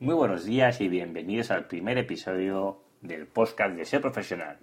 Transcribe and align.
Muy 0.00 0.14
buenos 0.14 0.44
días 0.44 0.80
y 0.80 0.88
bienvenidos 0.88 1.50
al 1.50 1.66
primer 1.66 1.98
episodio 1.98 2.84
del 3.00 3.26
podcast 3.26 3.74
de 3.74 3.84
Ser 3.84 4.00
Profesional. 4.00 4.56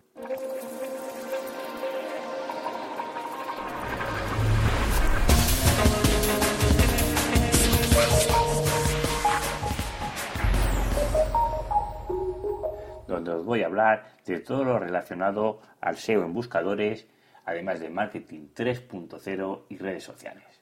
donde 13.07 13.31
os 13.31 13.43
voy 13.43 13.63
a 13.63 13.65
hablar 13.65 14.07
de 14.25 14.39
todo 14.39 14.63
lo 14.63 14.79
relacionado 14.79 15.59
al 15.81 15.97
SEO 15.97 16.23
en 16.23 16.33
buscadores, 16.33 17.07
además 17.43 17.81
de 17.81 17.89
marketing 17.89 18.47
3.0 18.55 19.65
y 19.67 19.77
redes 19.77 20.03
sociales. 20.05 20.54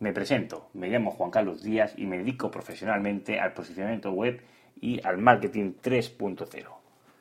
Me 0.00 0.12
presento, 0.12 0.70
me 0.74 0.88
llamo 0.88 1.10
Juan 1.10 1.32
Carlos 1.32 1.60
Díaz 1.64 1.94
y 1.96 2.06
me 2.06 2.18
dedico 2.18 2.52
profesionalmente 2.52 3.40
al 3.40 3.52
posicionamiento 3.52 4.12
web 4.12 4.40
y 4.80 5.04
al 5.04 5.18
marketing 5.18 5.72
3.0, 5.82 6.68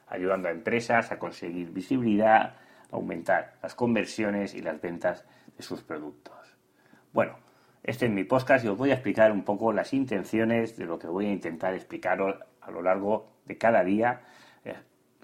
ayudando 0.08 0.48
a 0.48 0.52
empresas 0.52 1.12
a 1.12 1.18
conseguir 1.18 1.72
visibilidad, 1.72 2.56
aumentar 2.92 3.56
las 3.64 3.74
conversiones 3.74 4.54
y 4.54 4.62
las 4.62 4.80
ventas 4.80 5.26
de 5.58 5.64
sus 5.64 5.82
productos. 5.82 6.36
Bueno, 7.14 7.40
este 7.82 8.06
es 8.06 8.12
mi 8.12 8.26
podcast 8.26 8.64
y 8.64 8.68
os 8.68 8.78
voy 8.78 8.92
a 8.92 8.94
explicar 8.94 9.32
un 9.32 9.44
poco 9.44 9.74
las 9.74 9.92
intenciones 9.94 10.78
de 10.78 10.86
lo 10.86 11.00
que 11.00 11.08
voy 11.08 11.26
a 11.26 11.32
intentar 11.32 11.74
explicaros 11.74 12.36
a 12.62 12.70
lo 12.70 12.84
largo 12.84 13.32
de 13.46 13.58
cada 13.58 13.84
día, 13.84 14.22
eh, 14.64 14.76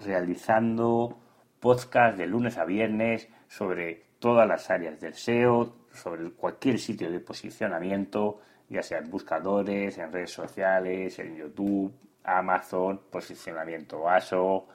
realizando 0.04 1.20
podcast 1.60 2.18
de 2.18 2.26
lunes 2.26 2.58
a 2.58 2.64
viernes 2.64 3.28
sobre 3.46 4.06
todas 4.18 4.48
las 4.48 4.70
áreas 4.70 5.00
del 5.00 5.14
SEO, 5.14 5.83
sobre 5.94 6.30
cualquier 6.32 6.78
sitio 6.78 7.10
de 7.10 7.20
posicionamiento, 7.20 8.40
ya 8.68 8.82
sea 8.82 8.98
en 8.98 9.10
buscadores, 9.10 9.98
en 9.98 10.12
redes 10.12 10.32
sociales, 10.32 11.18
en 11.18 11.36
YouTube, 11.36 11.92
Amazon, 12.24 13.00
posicionamiento 13.10 14.08
ASO 14.08 14.66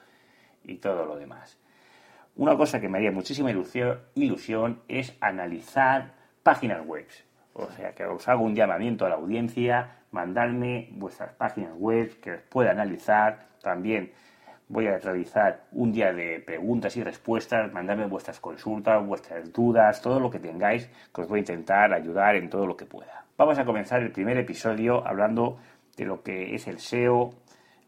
y 0.64 0.78
todo 0.78 1.06
lo 1.06 1.18
demás. 1.18 1.58
Una 2.36 2.56
cosa 2.56 2.80
que 2.80 2.88
me 2.88 3.00
haría 3.00 3.12
muchísima 3.12 3.52
ilusión, 3.52 4.82
es 4.88 5.14
analizar 5.20 6.14
páginas 6.42 6.86
web. 6.86 7.08
O 7.54 7.70
sea, 7.72 7.94
que 7.94 8.06
os 8.06 8.28
hago 8.30 8.44
un 8.44 8.56
llamamiento 8.56 9.06
a 9.06 9.10
la 9.10 9.16
audiencia, 9.16 10.04
mandarme 10.12 10.90
vuestras 10.94 11.34
páginas 11.34 11.74
web 11.76 12.20
que 12.22 12.32
os 12.34 12.42
pueda 12.44 12.72
analizar. 12.72 13.50
También 13.62 14.14
voy 14.70 14.88
a 14.88 14.98
realizar 15.00 15.66
un 15.72 15.92
día 15.92 16.14
de 16.14 16.40
preguntas 16.40 16.96
y 16.96 17.04
respuestas, 17.04 17.74
mandarme 17.74 18.06
vuestras 18.06 18.40
consultas, 18.40 19.06
vuestras 19.06 19.52
dudas, 19.52 20.02
todo 20.02 20.20
lo 20.20 20.30
que 20.30 20.40
tengáis, 20.40 20.90
que 21.14 21.22
os 21.22 21.28
voy 21.28 21.40
a 21.40 21.42
intentar 21.42 21.92
ayudar 21.92 22.36
en 22.36 22.50
todo 22.50 22.66
lo 22.66 22.78
que 22.78 22.86
pueda. 22.86 23.26
Vamos 23.36 23.58
a 23.58 23.66
comenzar 23.66 24.02
el 24.02 24.12
primer 24.12 24.38
episodio 24.38 25.06
hablando 25.06 25.58
de 25.98 26.06
lo 26.06 26.22
que 26.22 26.54
es 26.56 26.68
el 26.68 26.80
SEO 26.80 27.32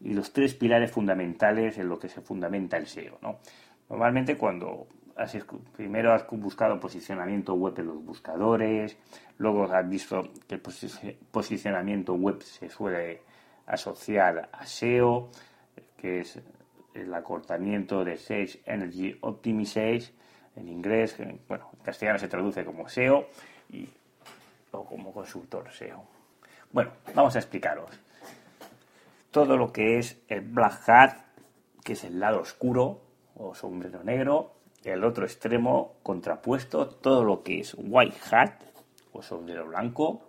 y 0.00 0.12
los 0.12 0.32
tres 0.32 0.54
pilares 0.54 0.90
fundamentales 0.90 1.78
en 1.78 1.88
lo 1.88 1.98
que 1.98 2.08
se 2.08 2.20
fundamenta 2.20 2.76
el 2.76 2.86
SEO. 2.86 3.18
Normalmente 3.88 4.36
cuando 4.36 4.88
primero 5.76 6.12
has 6.12 6.26
buscado 6.30 6.80
posicionamiento 6.80 7.54
web 7.54 7.74
en 7.78 7.86
los 7.86 8.04
buscadores, 8.04 8.96
luego 9.38 9.64
has 9.72 9.88
visto 9.88 10.22
que 10.48 10.56
el 10.56 10.60
posicionamiento 11.30 12.14
web 12.14 12.42
se 12.42 12.68
suele 12.68 13.22
asociar 13.66 14.48
a 14.52 14.66
SEO, 14.66 15.30
que 15.96 16.20
es 16.20 16.40
el 16.94 17.12
acortamiento 17.14 18.04
de 18.04 18.16
Search 18.16 18.60
Energy 18.66 19.16
Optimization, 19.20 20.14
en 20.56 20.68
inglés, 20.68 21.16
bueno, 21.48 21.70
en 21.72 21.80
castellano 21.82 22.18
se 22.18 22.28
traduce 22.28 22.64
como 22.64 22.88
SEO 22.88 23.26
y, 23.70 23.88
o 24.72 24.84
como 24.84 25.12
consultor 25.12 25.70
SEO. 25.72 26.04
Bueno, 26.72 26.90
vamos 27.14 27.34
a 27.36 27.38
explicaros 27.38 27.90
todo 29.32 29.56
lo 29.56 29.72
que 29.72 29.98
es 29.98 30.22
el 30.28 30.42
Black 30.42 30.88
Hat, 30.88 31.16
que 31.82 31.94
es 31.94 32.04
el 32.04 32.20
lado 32.20 32.40
oscuro 32.40 33.00
o 33.34 33.54
sombrero 33.54 34.04
negro, 34.04 34.52
el 34.84 35.04
otro 35.04 35.24
extremo 35.24 35.94
contrapuesto, 36.02 36.88
todo 36.88 37.24
lo 37.24 37.42
que 37.42 37.60
es 37.60 37.74
White 37.78 38.16
Hat 38.30 38.60
o 39.12 39.22
sombrero 39.22 39.66
blanco, 39.66 40.22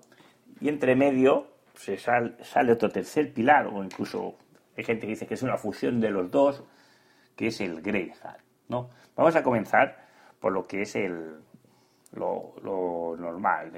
y 0.61 0.69
entre 0.69 0.95
medio 0.95 1.47
se 1.75 1.97
sale 1.97 2.71
otro 2.71 2.89
tercer 2.89 3.33
pilar, 3.33 3.67
o 3.67 3.83
incluso 3.83 4.35
hay 4.75 4.83
gente 4.83 5.05
que 5.05 5.11
dice 5.11 5.27
que 5.27 5.33
es 5.35 5.43
una 5.43 5.57
fusión 5.57 5.99
de 5.99 6.09
los 6.09 6.31
dos, 6.31 6.63
que 7.35 7.47
es 7.47 7.61
el 7.61 7.81
Grey 7.81 8.11
Hat. 8.21 8.39
¿no? 8.69 8.89
Vamos 9.15 9.35
a 9.35 9.43
comenzar 9.43 10.07
por 10.39 10.51
lo 10.51 10.65
que 10.67 10.81
es 10.81 10.95
el, 10.95 11.37
lo, 12.13 13.15
normal, 13.17 13.71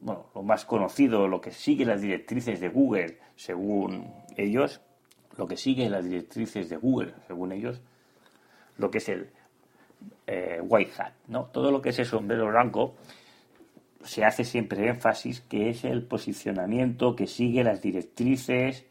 bueno, 0.00 0.26
lo 0.34 0.42
más 0.42 0.64
conocido, 0.64 1.26
lo 1.26 1.40
que 1.40 1.50
sigue 1.50 1.84
las 1.84 2.00
directrices 2.00 2.60
de 2.60 2.68
Google, 2.68 3.18
según 3.36 4.12
ellos, 4.36 4.80
lo 5.36 5.46
que 5.46 5.56
sigue 5.56 5.88
las 5.88 6.04
directrices 6.04 6.68
de 6.68 6.76
Google, 6.76 7.14
según 7.26 7.52
ellos, 7.52 7.80
lo 8.76 8.90
que 8.90 8.98
es 8.98 9.08
el 9.08 9.30
eh, 10.26 10.60
white 10.62 10.92
hat, 10.98 11.12
¿no? 11.28 11.46
Todo 11.46 11.70
lo 11.70 11.80
que 11.82 11.90
es 11.90 11.98
el 11.98 12.06
sombrero 12.06 12.48
blanco 12.48 12.94
se 14.02 14.24
hace 14.24 14.44
siempre 14.44 14.88
énfasis 14.88 15.42
que 15.42 15.70
es 15.70 15.84
el 15.84 16.02
posicionamiento 16.02 17.14
que 17.14 17.26
sigue 17.26 17.64
las 17.64 17.82
directrices 17.82 18.86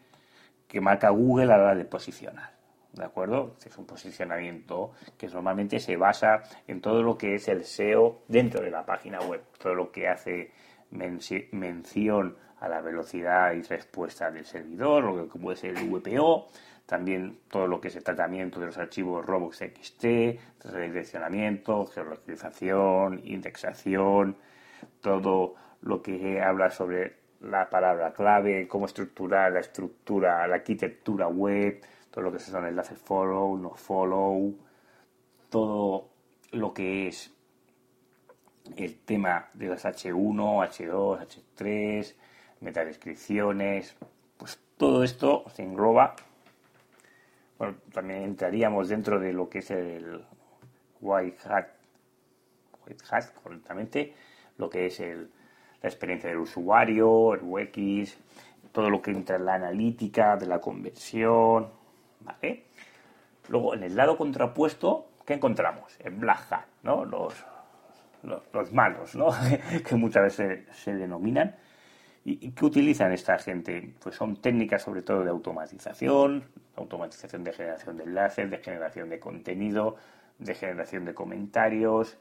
que 0.69 0.79
marca 0.79 1.09
Google 1.09 1.51
a 1.51 1.57
la 1.57 1.63
hora 1.63 1.75
de 1.75 1.83
posicionar. 1.83 2.51
¿De 2.93 3.03
acuerdo? 3.03 3.55
Es 3.65 3.77
un 3.77 3.85
posicionamiento 3.85 4.91
que 5.17 5.27
normalmente 5.27 5.79
se 5.79 5.97
basa 5.97 6.43
en 6.67 6.79
todo 6.79 7.03
lo 7.03 7.17
que 7.17 7.35
es 7.35 7.47
el 7.47 7.65
SEO 7.65 8.21
dentro 8.27 8.61
de 8.61 8.71
la 8.71 8.85
página 8.85 9.19
web, 9.19 9.41
todo 9.57 9.75
lo 9.75 9.91
que 9.91 10.07
hace 10.07 10.51
mención 10.91 12.35
a 12.59 12.67
la 12.67 12.81
velocidad 12.81 13.53
y 13.53 13.61
respuesta 13.61 14.31
del 14.31 14.45
servidor, 14.45 15.03
lo 15.03 15.29
que 15.29 15.39
puede 15.39 15.57
ser 15.57 15.77
el 15.77 15.89
VPO, 15.89 16.47
también 16.85 17.39
todo 17.49 17.67
lo 17.67 17.79
que 17.79 17.89
es 17.89 17.95
el 17.95 18.03
tratamiento 18.03 18.59
de 18.59 18.67
los 18.67 18.77
archivos 18.77 19.25
robots.txt, 19.25 20.03
redireccionamiento, 20.65 21.85
geolocalización, 21.85 23.21
indexación, 23.23 24.35
todo 24.99 25.55
lo 25.81 26.01
que 26.01 26.41
habla 26.41 26.71
sobre 26.71 27.18
la 27.41 27.69
palabra 27.69 28.13
clave, 28.13 28.67
cómo 28.67 28.85
estructurar 28.85 29.51
la 29.51 29.59
estructura, 29.59 30.45
la 30.47 30.55
arquitectura 30.55 31.27
web, 31.27 31.81
todo 32.11 32.23
lo 32.23 32.31
que 32.31 32.39
son 32.39 32.65
enlaces 32.65 32.97
follow, 32.99 33.57
no 33.57 33.75
follow, 33.75 34.55
todo 35.49 36.09
lo 36.51 36.73
que 36.73 37.07
es 37.07 37.33
el 38.75 38.99
tema 38.99 39.49
de 39.53 39.67
las 39.67 39.85
H1, 39.85 40.35
H2, 40.35 41.27
H3, 41.57 42.15
metadescripciones, 42.61 43.95
pues 44.37 44.59
todo 44.77 45.03
esto 45.03 45.45
se 45.53 45.63
engloba. 45.63 46.15
Bueno, 47.57 47.77
también 47.91 48.23
entraríamos 48.23 48.89
dentro 48.89 49.19
de 49.19 49.33
lo 49.33 49.49
que 49.49 49.59
es 49.59 49.71
el 49.71 50.23
white 51.01 51.37
hat, 51.45 51.67
white 52.85 53.03
hat 53.09 53.25
correctamente, 53.43 54.13
lo 54.57 54.69
que 54.69 54.87
es 54.87 54.99
el, 54.99 55.29
la 55.81 55.89
experiencia 55.89 56.29
del 56.29 56.39
usuario, 56.39 57.33
el 57.33 57.41
UX, 57.43 58.17
todo 58.71 58.89
lo 58.89 59.01
que 59.01 59.11
entra 59.11 59.37
en 59.37 59.45
la 59.45 59.55
analítica 59.55 60.35
de 60.35 60.45
la 60.45 60.59
conversión, 60.59 61.69
¿vale? 62.21 62.65
Luego, 63.47 63.73
en 63.73 63.83
el 63.83 63.95
lado 63.95 64.17
contrapuesto, 64.17 65.07
¿qué 65.25 65.33
encontramos? 65.35 65.97
El 65.99 66.15
Black 66.15 66.51
Hat, 66.51 66.65
¿no? 66.83 67.03
Los, 67.05 67.33
los, 68.53 68.71
malos, 68.73 69.15
¿no? 69.15 69.29
que 69.87 69.95
muchas 69.95 70.23
veces 70.23 70.65
se 70.71 70.93
denominan. 70.93 71.55
¿Y 72.25 72.51
qué 72.51 72.65
utilizan 72.65 73.11
esta 73.11 73.39
gente? 73.39 73.95
Pues 73.99 74.15
son 74.15 74.35
técnicas 74.35 74.83
sobre 74.83 75.01
todo 75.01 75.23
de 75.23 75.29
automatización, 75.31 76.43
automatización 76.75 77.43
de 77.43 77.53
generación 77.53 77.97
de 77.97 78.03
enlaces, 78.03 78.51
de 78.51 78.57
generación 78.57 79.09
de 79.09 79.19
contenido, 79.19 79.95
de 80.37 80.53
generación 80.53 81.05
de 81.05 81.13
comentarios, 81.13 82.17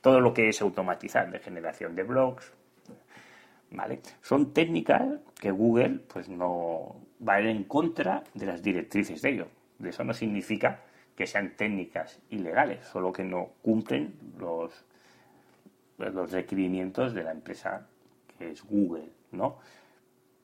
todo 0.00 0.20
lo 0.20 0.32
que 0.32 0.48
es 0.48 0.60
automatizar, 0.62 1.30
de 1.30 1.38
generación 1.38 1.96
de 1.96 2.02
blogs, 2.02 2.52
¿vale? 3.72 4.00
Son 4.20 4.52
técnicas 4.52 5.20
que 5.40 5.50
Google 5.50 6.00
pues 6.08 6.28
no 6.28 6.96
va 7.26 7.34
a 7.34 7.40
ir 7.40 7.48
en 7.48 7.64
contra 7.64 8.22
de 8.34 8.46
las 8.46 8.62
directrices 8.62 9.22
de 9.22 9.30
ello. 9.30 9.48
De 9.78 9.90
eso 9.90 10.04
no 10.04 10.12
significa 10.12 10.80
que 11.16 11.26
sean 11.26 11.56
técnicas 11.56 12.20
ilegales, 12.30 12.84
solo 12.86 13.12
que 13.12 13.24
no 13.24 13.50
cumplen 13.62 14.14
los, 14.38 14.84
los 15.98 16.32
requerimientos 16.32 17.14
de 17.14 17.24
la 17.24 17.32
empresa 17.32 17.86
que 18.38 18.50
es 18.50 18.62
Google, 18.64 19.10
¿no? 19.32 19.58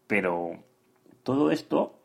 Pero 0.06 0.62
todo 1.22 1.50
esto, 1.50 2.00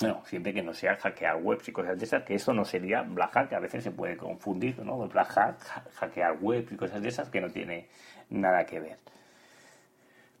bueno, 0.00 0.22
siempre 0.26 0.52
que 0.52 0.62
no 0.62 0.74
sea 0.74 0.96
hackear 0.96 1.42
webs 1.42 1.68
y 1.68 1.72
cosas 1.72 1.98
de 1.98 2.04
esas, 2.04 2.22
que 2.22 2.34
eso 2.34 2.52
no 2.52 2.64
sería 2.64 3.02
black 3.02 3.36
hat, 3.36 3.48
que 3.48 3.54
a 3.54 3.60
veces 3.60 3.84
se 3.84 3.90
puede 3.90 4.16
confundir, 4.16 4.78
¿no? 4.80 5.08
Black 5.08 5.36
hat, 5.36 5.60
hackear 5.94 6.38
webs 6.40 6.72
y 6.72 6.76
cosas 6.76 7.02
de 7.02 7.08
esas 7.08 7.28
que 7.28 7.40
no 7.40 7.50
tiene 7.50 7.88
nada 8.30 8.64
que 8.66 8.80
ver. 8.80 8.98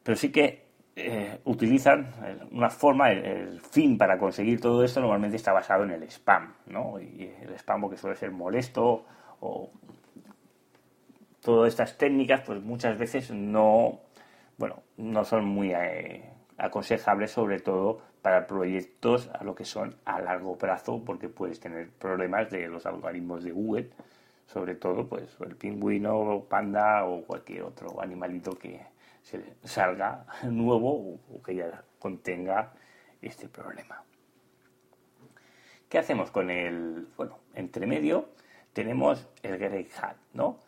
Pero 0.04 0.16
sí 0.16 0.30
que 0.30 0.64
eh, 0.94 1.40
utilizan 1.44 2.12
eh, 2.24 2.38
una 2.52 2.70
forma, 2.70 3.10
el, 3.10 3.60
fin 3.60 3.98
para 3.98 4.16
conseguir 4.16 4.60
todo 4.60 4.84
esto 4.84 5.00
normalmente 5.00 5.36
está 5.36 5.52
basado 5.52 5.82
en 5.82 5.90
el 5.90 6.04
spam, 6.04 6.54
¿no? 6.66 7.00
Y 7.00 7.32
el 7.42 7.52
spam 7.54 7.80
porque 7.80 7.96
suele 7.96 8.14
ser 8.14 8.30
molesto 8.30 9.04
o 9.40 9.72
todas 11.40 11.68
estas 11.68 11.98
técnicas 11.98 12.42
pues 12.46 12.62
muchas 12.62 12.96
veces 12.96 13.32
no, 13.32 14.02
bueno, 14.56 14.84
no 14.96 15.24
son 15.24 15.46
muy, 15.46 15.72
eh, 15.72 16.30
aconsejable 16.58 17.26
sobre 17.26 17.60
todo 17.60 18.00
para 18.22 18.46
proyectos 18.46 19.28
a 19.34 19.44
lo 19.44 19.54
que 19.54 19.64
son 19.64 19.96
a 20.04 20.20
largo 20.20 20.56
plazo 20.56 21.02
porque 21.04 21.28
puedes 21.28 21.60
tener 21.60 21.90
problemas 21.90 22.50
de 22.50 22.68
los 22.68 22.86
algoritmos 22.86 23.42
de 23.42 23.50
Google 23.50 23.90
sobre 24.46 24.74
todo 24.74 25.08
pues 25.08 25.36
el 25.40 25.56
pingüino, 25.56 26.44
panda 26.48 27.04
o 27.04 27.22
cualquier 27.24 27.62
otro 27.62 28.00
animalito 28.00 28.52
que 28.58 28.80
se 29.22 29.42
salga 29.64 30.26
nuevo 30.44 31.18
o 31.32 31.42
que 31.42 31.56
ya 31.56 31.82
contenga 31.98 32.72
este 33.22 33.48
problema. 33.48 34.02
¿Qué 35.88 35.98
hacemos 35.98 36.30
con 36.30 36.50
el, 36.50 37.08
bueno, 37.16 37.38
entre 37.54 37.86
medio 37.86 38.28
tenemos 38.72 39.28
el 39.42 39.58
Grey 39.58 39.88
Hat, 40.00 40.16
¿no? 40.32 40.58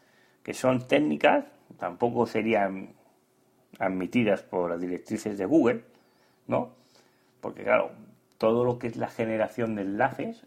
Que 0.43 0.55
son 0.55 0.87
técnicas, 0.87 1.45
tampoco 1.79 2.27
serían 2.27 2.95
admitidas 3.79 4.43
por 4.43 4.71
las 4.71 4.81
directrices 4.81 5.37
de 5.37 5.45
Google, 5.45 5.85
¿no? 6.47 6.71
Porque 7.41 7.65
claro, 7.65 7.91
todo 8.39 8.65
lo 8.65 8.79
que 8.79 8.87
es 8.87 8.97
la 8.97 9.09
generación 9.09 9.75
de 9.75 9.83
enlaces, 9.83 10.47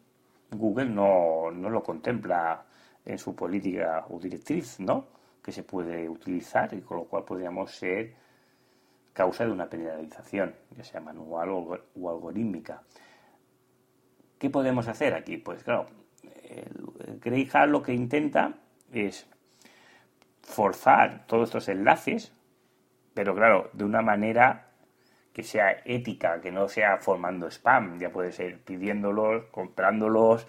Google 0.51 0.89
no, 0.89 1.51
no 1.51 1.69
lo 1.69 1.83
contempla 1.83 2.65
en 3.09 3.17
su 3.17 3.35
política 3.35 4.05
o 4.09 4.19
directriz, 4.19 4.79
¿no? 4.79 5.07
Que 5.41 5.51
se 5.51 5.63
puede 5.63 6.07
utilizar 6.07 6.73
y 6.73 6.81
con 6.81 6.97
lo 6.97 7.03
cual 7.05 7.23
podríamos 7.23 7.71
ser 7.71 8.13
causa 9.13 9.45
de 9.45 9.51
una 9.51 9.67
penalización, 9.67 10.55
ya 10.77 10.83
sea 10.83 11.01
manual 11.01 11.49
o, 11.49 12.09
algorítmica. 12.09 12.83
¿Qué 14.37 14.49
podemos 14.49 14.87
hacer 14.87 15.13
aquí? 15.15 15.37
Pues 15.37 15.63
claro, 15.63 15.87
el 16.43 17.19
Greyhound 17.19 17.71
lo 17.71 17.81
que 17.81 17.93
intenta 17.93 18.53
es 18.93 19.27
forzar 20.43 21.25
todos 21.25 21.49
estos 21.49 21.67
enlaces, 21.67 22.31
pero 23.13 23.35
claro, 23.35 23.69
de 23.73 23.83
una 23.83 24.01
manera 24.01 24.71
que 25.33 25.43
sea 25.43 25.81
ética, 25.83 26.39
que 26.41 26.51
no 26.51 26.67
sea 26.67 26.97
formando 26.97 27.47
spam, 27.47 27.99
ya 27.99 28.11
puede 28.11 28.31
ser 28.31 28.59
pidiéndolos, 28.61 29.45
comprándolos 29.45 30.47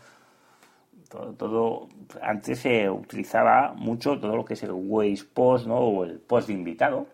todo, 1.11 1.89
antes 2.23 2.61
se 2.61 2.89
utilizaba 2.89 3.73
mucho 3.75 4.19
todo 4.19 4.37
lo 4.37 4.45
que 4.45 4.55
es 4.55 4.63
el 4.63 4.73
Waze 4.73 5.25
Post, 5.35 5.67
¿no? 5.67 5.77
O 5.77 6.05
el 6.05 6.21
post 6.21 6.49
de 6.49 6.55
invitado, 6.55 7.07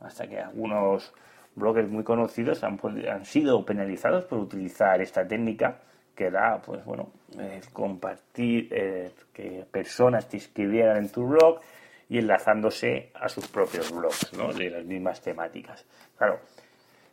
hasta 0.00 0.26
que 0.26 0.40
algunos 0.40 1.12
bloggers 1.54 1.90
muy 1.90 2.04
conocidos 2.04 2.64
han, 2.64 2.80
han 3.10 3.24
sido 3.24 3.64
penalizados 3.64 4.24
por 4.24 4.38
utilizar 4.38 5.00
esta 5.02 5.26
técnica 5.26 5.80
que 6.14 6.30
da, 6.30 6.60
pues 6.64 6.84
bueno, 6.84 7.10
compartir, 7.72 8.68
eh, 8.70 9.12
que 9.32 9.64
personas 9.70 10.28
te 10.28 10.38
escribieran 10.38 10.98
en 10.98 11.10
tu 11.10 11.26
blog 11.26 11.60
y 12.08 12.18
enlazándose 12.18 13.10
a 13.14 13.28
sus 13.28 13.46
propios 13.48 13.90
blogs, 13.92 14.32
¿no? 14.34 14.52
De 14.52 14.70
las 14.70 14.84
mismas 14.84 15.20
temáticas. 15.20 15.86
Claro, 16.16 16.40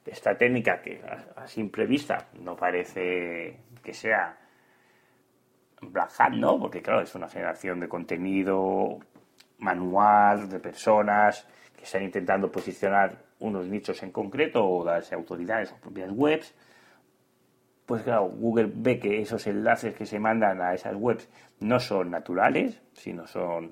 esta 0.05 0.37
técnica 0.37 0.81
que 0.81 1.01
a 1.35 1.47
simple 1.47 1.85
vista 1.85 2.27
no 2.41 2.55
parece 2.55 3.57
que 3.83 3.93
sea 3.93 4.37
No, 6.39 6.59
porque 6.59 6.81
claro, 6.81 7.01
es 7.01 7.15
una 7.15 7.29
generación 7.29 7.79
de 7.79 7.87
contenido 7.87 8.99
manual 9.59 10.49
de 10.49 10.59
personas 10.59 11.47
que 11.75 11.83
están 11.83 12.03
intentando 12.03 12.51
posicionar 12.51 13.17
unos 13.39 13.67
nichos 13.67 14.03
en 14.03 14.11
concreto 14.11 14.67
o 14.67 14.83
darse 14.83 15.15
autoridades 15.15 15.71
o 15.71 15.77
propias 15.77 16.11
webs. 16.11 16.53
Pues 17.85 18.03
claro, 18.03 18.25
Google 18.25 18.71
ve 18.73 18.99
que 18.99 19.21
esos 19.21 19.47
enlaces 19.47 19.95
que 19.95 20.05
se 20.05 20.19
mandan 20.19 20.61
a 20.61 20.73
esas 20.73 20.95
webs 20.95 21.27
no 21.59 21.79
son 21.79 22.11
naturales, 22.11 22.81
sino 22.93 23.25
son 23.25 23.71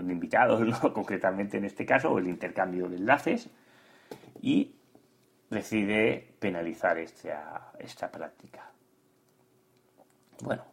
invitados, 0.00 0.60
¿no? 0.82 0.92
concretamente 0.92 1.58
en 1.58 1.66
este 1.66 1.86
caso, 1.86 2.18
el 2.18 2.26
intercambio 2.26 2.88
de 2.88 2.96
enlaces, 2.96 3.48
y 4.40 4.74
decide 5.50 6.34
penalizar 6.38 6.98
esta, 6.98 7.72
esta 7.78 8.10
práctica. 8.10 8.70
Bueno, 10.42 10.64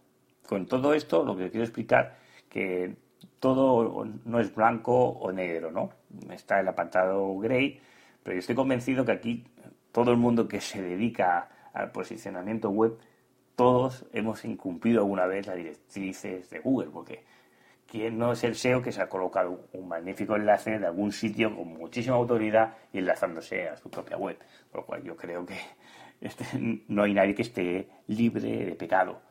con 0.50 0.66
todo 0.66 0.96
esto, 0.96 1.24
lo 1.24 1.38
que 1.38 1.52
quiero 1.52 1.64
explicar 1.64 2.18
que 2.50 2.96
todo 3.40 4.04
no 4.26 4.40
es 4.40 4.56
blanco 4.56 5.10
o 5.10 5.32
negro, 5.32 5.72
¿no? 5.72 5.92
Está 6.34 6.60
el 6.60 6.68
apartado 6.68 7.38
gray, 7.38 7.80
pero 8.24 8.34
yo 8.34 8.40
estoy 8.40 8.56
convencido 8.56 9.06
que 9.06 9.12
aquí 9.12 9.46
todo 9.92 10.10
el 10.10 10.18
mundo 10.18 10.48
que 10.48 10.60
se 10.60 10.82
dedica 10.82 11.50
al 11.72 11.92
posicionamiento 11.92 12.72
web, 12.72 12.98
todos 13.56 14.08
hemos 14.12 14.44
incumplido 14.44 15.02
alguna 15.02 15.28
vez 15.28 15.46
las 15.46 15.56
directrices 15.56 16.50
de 16.50 16.60
Google, 16.62 16.90
porque 16.90 17.26
¿quién 17.86 18.18
no 18.18 18.32
es 18.32 18.44
el 18.44 18.56
SEO 18.56 18.82
que 18.82 18.92
se 18.92 19.04
ha 19.04 19.08
colocado 19.08 19.68
un 19.74 19.88
magnífico 19.88 20.36
enlace 20.36 20.80
de 20.80 20.88
algún 20.88 21.12
sitio 21.12 21.56
con 21.56 21.68
muchísima 21.68 22.16
autoridad 22.16 22.74
y 22.92 22.98
enlazándose 22.98 23.70
a 23.70 23.78
su 23.78 23.92
propia 23.92 24.18
web? 24.18 24.40
Por 24.72 24.82
lo 24.82 24.88
cual 24.88 25.04
yo 25.04 25.16
creo 25.16 25.46
que 25.46 25.60
este, 26.22 26.44
no 26.88 27.04
hay 27.04 27.14
nadie 27.14 27.36
que 27.36 27.44
esté 27.44 27.88
libre 28.08 28.66
de 28.66 28.76
pecado 28.76 29.29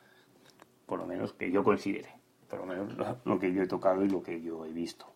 por 0.89 0.99
lo 0.99 1.07
menos 1.07 1.35
que 1.35 1.51
yo 1.51 1.63
considere, 1.63 2.09
por 2.49 2.61
lo 2.61 2.67
menos 2.67 3.21
lo, 3.25 3.39
que 3.39 3.53
yo 3.53 3.63
he 3.63 3.67
tocado 3.67 4.03
y 4.03 4.09
lo 4.09 4.23
que 4.23 4.41
yo 4.41 4.65
he 4.65 4.73
visto. 4.73 5.07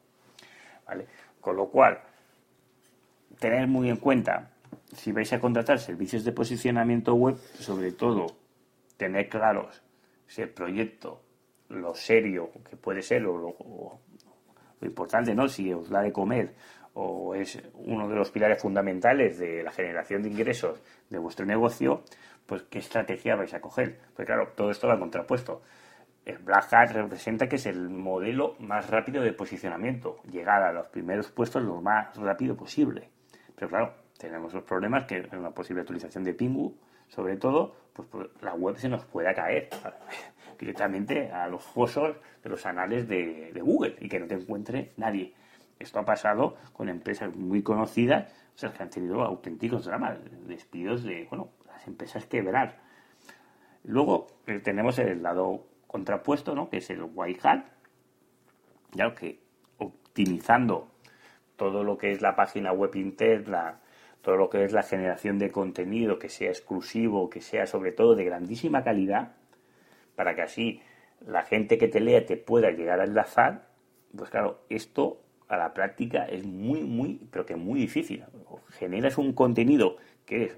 ¿Vale? 0.86 1.06
Con 1.40 1.56
lo 1.56 1.68
cual, 1.68 1.98
tener 3.38 3.66
muy 3.66 3.88
en 3.88 3.96
cuenta, 3.96 4.50
si 4.94 5.12
vais 5.12 5.32
a 5.32 5.40
contratar 5.40 5.78
servicios 5.78 6.24
de 6.24 6.32
posicionamiento 6.32 7.14
web, 7.14 7.36
sobre 7.58 7.92
todo, 7.92 8.26
tener 8.98 9.30
claros 9.30 9.82
si 10.26 10.42
el 10.42 10.50
proyecto, 10.50 11.22
lo 11.70 11.94
serio 11.94 12.50
que 12.68 12.76
puede 12.76 13.00
ser, 13.00 13.24
o 13.24 13.38
lo, 13.38 13.98
lo 14.78 14.86
importante, 14.86 15.34
¿no? 15.34 15.48
Si 15.48 15.72
os 15.72 15.88
da 15.88 16.02
de 16.02 16.12
comer 16.12 16.54
o 16.94 17.34
es 17.34 17.58
uno 17.72 18.06
de 18.08 18.14
los 18.14 18.30
pilares 18.30 18.60
fundamentales 18.60 19.38
de 19.38 19.62
la 19.62 19.72
generación 19.72 20.22
de 20.22 20.28
ingresos 20.28 20.78
de 21.08 21.18
vuestro 21.18 21.46
negocio, 21.46 22.02
pues 22.52 22.64
qué 22.64 22.80
estrategia 22.80 23.34
vais 23.34 23.54
a 23.54 23.62
coger. 23.62 23.98
Pues 24.14 24.26
claro, 24.26 24.52
todo 24.54 24.70
esto 24.70 24.86
va 24.86 24.98
contrapuesto. 24.98 25.62
El 26.26 26.36
Black 26.36 26.70
Hat 26.70 26.90
representa 26.90 27.48
que 27.48 27.56
es 27.56 27.64
el 27.64 27.88
modelo 27.88 28.56
más 28.58 28.90
rápido 28.90 29.22
de 29.22 29.32
posicionamiento, 29.32 30.18
llegar 30.30 30.62
a 30.62 30.70
los 30.70 30.86
primeros 30.88 31.30
puestos 31.30 31.62
lo 31.62 31.80
más 31.80 32.14
rápido 32.14 32.54
posible. 32.54 33.08
Pero 33.54 33.70
claro, 33.70 33.94
tenemos 34.18 34.52
los 34.52 34.64
problemas 34.64 35.06
que 35.06 35.16
en 35.16 35.38
una 35.38 35.52
posible 35.52 35.80
utilización 35.80 36.24
de 36.24 36.34
Pingu, 36.34 36.76
sobre 37.08 37.38
todo, 37.38 37.74
pues, 37.94 38.06
pues 38.10 38.28
la 38.42 38.52
web 38.52 38.76
se 38.76 38.90
nos 38.90 39.06
pueda 39.06 39.32
caer 39.32 39.70
directamente 40.58 41.32
a 41.32 41.48
los 41.48 41.64
fosos 41.64 42.16
de 42.42 42.50
los 42.50 42.66
anales 42.66 43.08
de, 43.08 43.50
de 43.54 43.60
Google 43.62 43.96
y 43.98 44.10
que 44.10 44.20
no 44.20 44.26
te 44.26 44.34
encuentre 44.34 44.92
nadie. 44.98 45.32
Esto 45.78 46.00
ha 46.00 46.04
pasado 46.04 46.56
con 46.74 46.90
empresas 46.90 47.34
muy 47.34 47.62
conocidas, 47.62 48.30
o 48.54 48.58
sea, 48.58 48.74
que 48.74 48.82
han 48.82 48.90
tenido 48.90 49.22
auténticos 49.22 49.86
dramas, 49.86 50.18
despidos 50.46 51.02
de, 51.02 51.26
bueno, 51.30 51.48
las 51.82 51.88
empresas 51.88 52.26
quebrar. 52.26 52.78
Luego 53.84 54.28
eh, 54.46 54.60
tenemos 54.60 54.98
el 54.98 55.22
lado 55.22 55.66
contrapuesto, 55.86 56.54
¿no? 56.54 56.70
que 56.70 56.78
es 56.78 56.90
el 56.90 57.02
white 57.14 57.40
hat, 57.42 57.64
ya 58.92 59.12
que 59.14 59.40
optimizando 59.78 60.88
todo 61.56 61.82
lo 61.82 61.98
que 61.98 62.12
es 62.12 62.22
la 62.22 62.36
página 62.36 62.72
web 62.72 62.94
interna, 62.94 63.80
todo 64.22 64.36
lo 64.36 64.48
que 64.48 64.64
es 64.64 64.72
la 64.72 64.84
generación 64.84 65.38
de 65.38 65.50
contenido 65.50 66.18
que 66.18 66.28
sea 66.28 66.50
exclusivo, 66.50 67.28
que 67.28 67.40
sea 67.40 67.66
sobre 67.66 67.92
todo 67.92 68.14
de 68.14 68.24
grandísima 68.24 68.84
calidad, 68.84 69.32
para 70.14 70.34
que 70.34 70.42
así 70.42 70.82
la 71.26 71.42
gente 71.42 71.78
que 71.78 71.88
te 71.88 72.00
lea 72.00 72.24
te 72.24 72.36
pueda 72.36 72.70
llegar 72.70 73.00
a 73.00 73.04
enlazar, 73.04 73.68
pues 74.16 74.30
claro, 74.30 74.64
esto 74.68 75.20
a 75.48 75.56
la 75.56 75.74
práctica 75.74 76.24
es 76.24 76.46
muy, 76.46 76.82
muy, 76.82 77.26
pero 77.30 77.44
que 77.44 77.56
muy 77.56 77.80
difícil. 77.80 78.24
Generas 78.70 79.18
un 79.18 79.32
contenido 79.32 79.96
que 80.24 80.44
es 80.44 80.56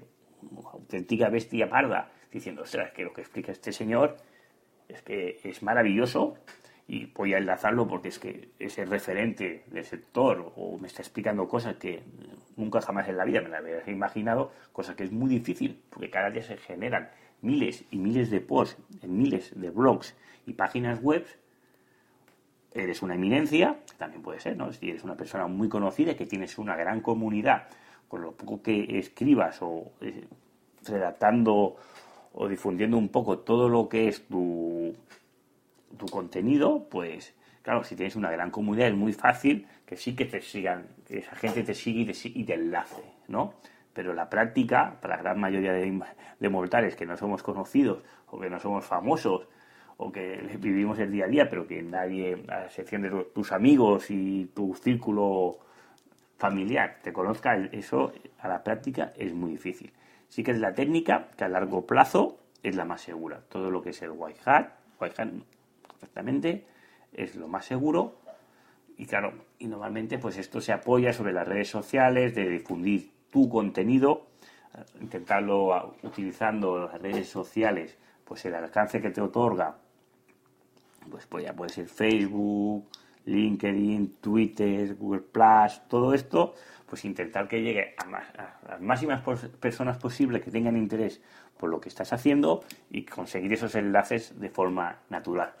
auténtica 0.71 1.29
bestia 1.29 1.69
parda, 1.69 2.11
diciendo, 2.31 2.63
ostras, 2.63 2.91
que 2.91 3.03
lo 3.03 3.13
que 3.13 3.21
explica 3.21 3.51
este 3.51 3.71
señor 3.71 4.17
es 4.87 5.01
que 5.01 5.39
es 5.43 5.63
maravilloso 5.63 6.37
y 6.87 7.07
voy 7.07 7.33
a 7.33 7.37
enlazarlo 7.37 7.87
porque 7.87 8.09
es 8.09 8.19
que 8.19 8.49
es 8.59 8.77
el 8.77 8.89
referente 8.89 9.63
del 9.67 9.85
sector 9.85 10.53
o 10.55 10.77
me 10.77 10.87
está 10.87 11.01
explicando 11.01 11.47
cosas 11.47 11.77
que 11.77 12.03
nunca 12.55 12.81
jamás 12.81 13.07
en 13.07 13.17
la 13.17 13.25
vida 13.25 13.41
me 13.41 13.49
las 13.49 13.61
había 13.61 13.81
imaginado, 13.87 14.51
cosa 14.71 14.95
que 14.95 15.03
es 15.03 15.11
muy 15.11 15.29
difícil 15.29 15.81
porque 15.89 16.09
cada 16.09 16.29
día 16.29 16.43
se 16.43 16.57
generan 16.57 17.09
miles 17.41 17.85
y 17.89 17.97
miles 17.97 18.29
de 18.29 18.41
posts 18.41 18.77
en 19.01 19.17
miles 19.17 19.59
de 19.59 19.69
blogs 19.69 20.15
y 20.45 20.53
páginas 20.53 21.01
web. 21.01 21.25
Eres 22.73 23.01
una 23.01 23.15
eminencia, 23.15 23.79
también 23.97 24.21
puede 24.21 24.41
ser, 24.41 24.57
¿no? 24.57 24.71
Si 24.73 24.89
eres 24.89 25.03
una 25.03 25.15
persona 25.15 25.47
muy 25.47 25.69
conocida 25.69 26.15
que 26.15 26.25
tienes 26.25 26.57
una 26.57 26.75
gran 26.75 26.99
comunidad 26.99 27.67
con 28.07 28.21
lo 28.21 28.31
poco 28.31 28.61
que 28.61 28.99
escribas 28.99 29.61
o 29.61 29.91
eh, 30.01 30.25
redactando 30.87 31.75
o 32.33 32.47
difundiendo 32.47 32.97
un 32.97 33.09
poco 33.09 33.39
todo 33.39 33.69
lo 33.69 33.87
que 33.87 34.07
es 34.07 34.27
tu, 34.27 34.93
tu 35.97 36.05
contenido, 36.07 36.87
pues 36.89 37.33
claro, 37.61 37.83
si 37.83 37.95
tienes 37.95 38.15
una 38.15 38.31
gran 38.31 38.51
comunidad 38.51 38.89
es 38.89 38.95
muy 38.95 39.13
fácil 39.13 39.67
que 39.85 39.95
sí 39.95 40.15
que 40.15 40.25
te 40.25 40.41
sigan, 40.41 40.87
que 41.07 41.19
esa 41.19 41.35
gente 41.35 41.63
te 41.63 41.73
siga 41.73 42.01
y 42.01 42.05
te, 42.05 42.13
y 42.39 42.43
te 42.43 42.53
enlace, 42.53 43.03
¿no? 43.27 43.53
Pero 43.93 44.13
la 44.13 44.29
práctica, 44.29 44.97
para 45.01 45.15
la 45.15 45.23
gran 45.23 45.39
mayoría 45.39 45.71
de 45.71 46.49
mortales 46.49 46.95
que 46.95 47.05
no 47.05 47.15
somos 47.15 47.41
conocidos 47.41 48.03
o 48.27 48.39
que 48.39 48.49
no 48.49 48.59
somos 48.59 48.85
famosos 48.85 49.47
o 49.97 50.11
que 50.11 50.57
vivimos 50.59 50.99
el 50.99 51.11
día 51.11 51.25
a 51.25 51.27
día, 51.27 51.49
pero 51.49 51.67
que 51.67 51.81
nadie, 51.81 52.43
a 52.49 52.65
excepción 52.65 53.01
de 53.01 53.09
tus 53.33 53.51
amigos 53.51 54.09
y 54.09 54.45
tu 54.53 54.75
círculo 54.75 55.59
familiar 56.37 56.99
te 57.01 57.13
conozca, 57.13 57.55
eso 57.71 58.11
a 58.39 58.47
la 58.47 58.63
práctica 58.63 59.13
es 59.15 59.33
muy 59.33 59.51
difícil. 59.51 59.93
Sí 60.27 60.43
que 60.43 60.51
es 60.51 60.59
la 60.59 60.73
técnica 60.73 61.29
que 61.37 61.43
a 61.43 61.49
largo 61.49 61.85
plazo 61.85 62.39
es 62.63 62.75
la 62.75 62.85
más 62.85 63.01
segura. 63.01 63.41
Todo 63.49 63.71
lo 63.71 63.81
que 63.81 63.91
es 63.91 64.01
el 64.01 64.11
white 64.11 64.39
hat, 64.45 64.69
white 64.99 66.65
es 67.13 67.35
lo 67.35 67.47
más 67.47 67.65
seguro. 67.65 68.19
Y 68.97 69.05
claro, 69.05 69.33
y 69.59 69.67
normalmente 69.67 70.17
pues 70.17 70.37
esto 70.37 70.61
se 70.61 70.71
apoya 70.71 71.13
sobre 71.13 71.33
las 71.33 71.47
redes 71.47 71.69
sociales, 71.69 72.33
de 72.33 72.49
difundir 72.49 73.11
tu 73.29 73.49
contenido, 73.49 74.27
intentarlo 74.99 75.95
utilizando 76.03 76.87
las 76.87 77.01
redes 77.01 77.29
sociales, 77.29 77.97
pues 78.23 78.45
el 78.45 78.55
alcance 78.55 79.01
que 79.01 79.11
te 79.11 79.21
otorga, 79.21 79.77
pues, 81.09 81.27
pues 81.27 81.45
ya 81.45 81.53
puede 81.53 81.69
ser 81.69 81.87
Facebook, 81.87 82.87
LinkedIn, 83.25 84.17
Twitter, 84.21 84.95
Google 84.95 85.21
Plus, 85.21 85.81
todo 85.87 86.13
esto, 86.13 86.55
pues 86.87 87.05
intentar 87.05 87.47
que 87.47 87.61
llegue 87.61 87.95
a, 87.97 88.69
las 88.69 88.81
máximas 88.81 89.21
personas 89.59 89.97
posibles 89.97 90.43
que 90.43 90.51
tengan 90.51 90.77
interés 90.77 91.21
por 91.57 91.69
lo 91.69 91.79
que 91.79 91.89
estás 91.89 92.13
haciendo 92.13 92.63
y 92.89 93.03
conseguir 93.03 93.53
esos 93.53 93.75
enlaces 93.75 94.39
de 94.39 94.49
forma 94.49 94.99
natural. 95.09 95.53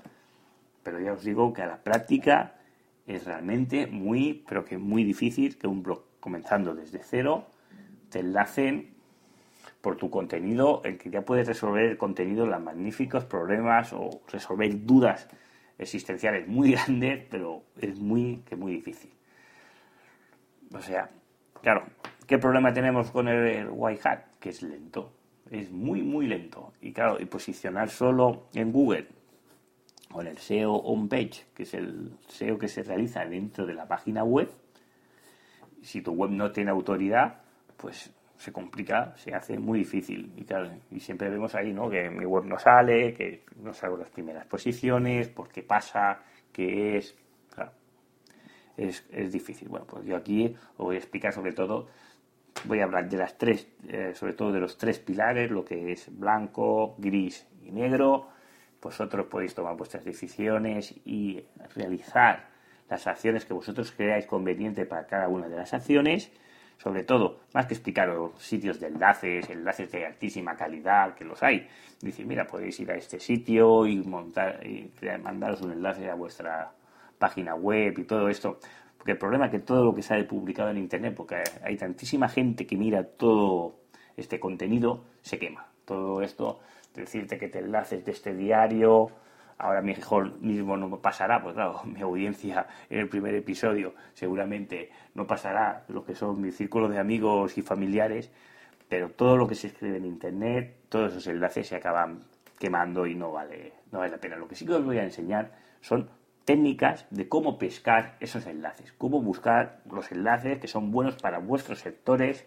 Pero 0.83 0.99
ya 0.99 1.13
os 1.13 1.23
digo 1.23 1.51
que 1.53 1.63
a 1.63 1.67
la 1.67 1.77
práctica 1.77 2.55
es 3.07 3.25
realmente 3.25 3.87
muy, 3.87 4.43
pero 4.47 4.65
que 4.65 4.77
muy 4.77 5.03
difícil 5.03 5.57
que 5.57 5.67
un 5.67 5.83
blog 5.83 6.03
comenzando 6.19 6.75
desde 6.75 6.99
cero 7.03 7.47
te 8.09 8.19
enlacen 8.19 8.95
por 9.81 9.97
tu 9.97 10.09
contenido, 10.09 10.81
en 10.83 10.97
que 10.97 11.11
ya 11.11 11.21
puedes 11.21 11.47
resolver 11.47 11.85
el 11.85 11.97
contenido, 11.97 12.47
los 12.47 12.59
magníficos 12.59 13.25
problemas 13.25 13.93
o 13.93 14.21
resolver 14.31 14.85
dudas 14.85 15.27
existenciales 15.77 16.47
muy 16.47 16.71
grandes, 16.73 17.23
pero 17.29 17.63
es 17.79 17.99
muy, 17.99 18.43
que 18.47 18.55
muy 18.55 18.73
difícil. 18.73 19.11
O 20.73 20.81
sea, 20.81 21.09
claro, 21.61 21.85
¿qué 22.27 22.37
problema 22.37 22.73
tenemos 22.73 23.11
con 23.11 23.27
el 23.27 23.69
white 23.71 24.07
hat? 24.07 24.19
Que 24.39 24.49
es 24.49 24.61
lento, 24.61 25.11
es 25.49 25.71
muy, 25.71 26.01
muy 26.01 26.27
lento. 26.27 26.73
Y 26.81 26.91
claro, 26.91 27.17
y 27.19 27.25
posicionar 27.25 27.89
solo 27.89 28.47
en 28.53 28.71
Google 28.71 29.07
en 30.21 30.27
el 30.27 30.37
SEO 30.37 30.73
on-page, 30.73 31.45
que 31.53 31.63
es 31.63 31.73
el 31.73 32.11
SEO 32.27 32.57
que 32.57 32.67
se 32.67 32.83
realiza 32.83 33.25
dentro 33.25 33.65
de 33.65 33.73
la 33.73 33.87
página 33.87 34.23
web, 34.23 34.49
si 35.81 36.01
tu 36.01 36.13
web 36.13 36.31
no 36.31 36.51
tiene 36.51 36.71
autoridad, 36.71 37.41
pues 37.77 38.11
se 38.37 38.51
complica, 38.51 39.15
se 39.17 39.33
hace 39.33 39.57
muy 39.57 39.79
difícil. 39.79 40.31
Y, 40.35 40.45
y 40.95 40.99
siempre 40.99 41.29
vemos 41.29 41.55
ahí, 41.55 41.73
¿no? 41.73 41.89
Que 41.89 42.09
mi 42.09 42.25
web 42.25 42.45
no 42.45 42.59
sale, 42.59 43.13
que 43.13 43.43
no 43.61 43.73
salgo 43.73 43.97
las 43.97 44.09
primeras 44.09 44.45
posiciones, 44.45 45.29
por 45.29 45.49
qué 45.49 45.63
pasa, 45.63 46.19
qué 46.51 46.97
es. 46.97 47.15
es, 48.77 49.05
es, 49.11 49.31
difícil. 49.31 49.69
Bueno, 49.69 49.85
pues 49.85 50.05
yo 50.05 50.15
aquí 50.15 50.55
os 50.77 50.85
voy 50.85 50.95
a 50.95 50.99
explicar 50.99 51.33
sobre 51.33 51.53
todo, 51.53 51.87
voy 52.65 52.81
a 52.81 52.83
hablar 52.83 53.09
de 53.09 53.17
las 53.17 53.37
tres, 53.37 53.67
eh, 53.87 54.11
sobre 54.13 54.33
todo 54.33 54.51
de 54.51 54.59
los 54.59 54.77
tres 54.77 54.99
pilares, 54.99 55.49
lo 55.49 55.63
que 55.63 55.91
es 55.91 56.07
blanco, 56.17 56.95
gris 56.97 57.47
y 57.63 57.71
negro. 57.71 58.29
Vosotros 58.81 59.25
podéis 59.27 59.55
tomar 59.55 59.75
vuestras 59.75 60.05
decisiones 60.05 60.93
y 61.05 61.43
realizar 61.73 62.49
las 62.89 63.07
acciones 63.07 63.45
que 63.45 63.53
vosotros 63.53 63.91
creáis 63.91 64.27
conveniente 64.27 64.85
para 64.85 65.07
cada 65.07 65.27
una 65.27 65.47
de 65.47 65.55
las 65.55 65.73
acciones 65.73 66.31
sobre 66.77 67.03
todo, 67.03 67.39
más 67.53 67.65
que 67.65 67.73
explicar 67.73 68.07
los 68.09 68.39
sitios 68.41 68.79
de 68.79 68.87
enlaces, 68.87 69.49
enlaces 69.49 69.91
de 69.91 70.05
altísima 70.05 70.55
calidad, 70.55 71.15
que 71.15 71.25
los 71.25 71.41
hay. 71.41 71.67
Dice, 72.01 72.23
mira, 72.25 72.45
podéis 72.45 72.79
ir 72.79 72.91
a 72.91 72.95
este 72.95 73.19
sitio 73.19 73.85
y 73.87 73.97
montar 73.97 74.65
y 74.65 74.91
mandaros 75.23 75.61
un 75.61 75.71
enlace 75.71 76.09
a 76.09 76.15
vuestra 76.15 76.71
página 77.17 77.55
web 77.55 77.97
y 77.97 78.03
todo 78.03 78.29
esto. 78.29 78.59
Porque 78.97 79.13
el 79.13 79.17
problema 79.17 79.45
es 79.45 79.51
que 79.51 79.59
todo 79.59 79.85
lo 79.85 79.95
que 79.95 80.01
sale 80.01 80.23
publicado 80.23 80.69
en 80.69 80.77
Internet, 80.77 81.13
porque 81.15 81.43
hay 81.63 81.77
tantísima 81.77 82.27
gente 82.27 82.65
que 82.65 82.75
mira 82.75 83.03
todo 83.03 83.75
este 84.17 84.39
contenido, 84.39 85.05
se 85.21 85.39
quema. 85.39 85.67
Todo 85.85 86.21
esto, 86.21 86.59
decirte 86.93 87.37
que 87.37 87.47
te 87.47 87.59
enlaces 87.59 88.03
de 88.03 88.11
este 88.11 88.33
diario, 88.33 89.11
ahora 89.57 89.81
mejor 89.81 90.39
mismo 90.41 90.77
no 90.77 90.97
pasará, 90.99 91.41
pues 91.41 91.55
claro, 91.55 91.81
mi 91.85 92.01
audiencia 92.01 92.67
en 92.89 92.99
el 92.99 93.09
primer 93.09 93.35
episodio 93.35 93.93
seguramente 94.13 94.91
no 95.13 95.27
pasará 95.27 95.85
lo 95.87 96.05
que 96.05 96.15
son 96.15 96.41
mi 96.41 96.51
círculo 96.51 96.89
de 96.89 96.99
amigos 96.99 97.57
y 97.57 97.61
familiares, 97.61 98.31
pero 98.89 99.09
todo 99.09 99.37
lo 99.37 99.47
que 99.47 99.55
se 99.55 99.67
escribe 99.67 99.97
en 99.97 100.05
internet, 100.05 100.75
todos 100.89 101.11
esos 101.11 101.27
enlaces 101.27 101.67
se 101.67 101.75
acaban 101.75 102.19
quemando 102.59 103.07
y 103.07 103.15
no 103.15 103.31
vale, 103.31 103.73
no 103.91 103.99
vale 103.99 104.11
la 104.11 104.17
pena. 104.17 104.35
Lo 104.35 104.47
que 104.47 104.55
sí 104.55 104.65
que 104.65 104.73
os 104.73 104.85
voy 104.85 104.97
a 104.99 105.03
enseñar 105.03 105.51
son 105.81 106.09
técnicas 106.45 107.07
de 107.09 107.27
cómo 107.27 107.57
pescar 107.57 108.15
esos 108.19 108.45
enlaces, 108.45 108.93
cómo 108.93 109.21
buscar 109.21 109.81
los 109.91 110.11
enlaces 110.11 110.59
que 110.59 110.67
son 110.67 110.91
buenos 110.91 111.15
para 111.15 111.39
vuestros 111.39 111.79
sectores, 111.79 112.45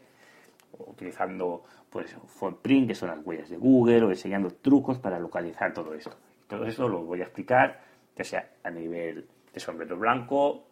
utilizando 0.78 1.64
pues 1.90 2.14
Footprint, 2.26 2.88
que 2.88 2.94
son 2.94 3.08
las 3.08 3.18
huellas 3.24 3.48
de 3.48 3.56
Google, 3.56 4.04
o 4.04 4.10
enseñando 4.10 4.50
trucos 4.50 4.98
para 4.98 5.18
localizar 5.18 5.72
todo 5.72 5.94
esto. 5.94 6.16
Todo 6.48 6.66
eso 6.66 6.88
lo 6.88 7.04
voy 7.04 7.20
a 7.20 7.24
explicar, 7.24 7.80
ya 8.16 8.24
sea 8.24 8.50
a 8.64 8.70
nivel 8.70 9.28
de 9.52 9.60
sombrero 9.60 9.96
blanco, 9.96 10.66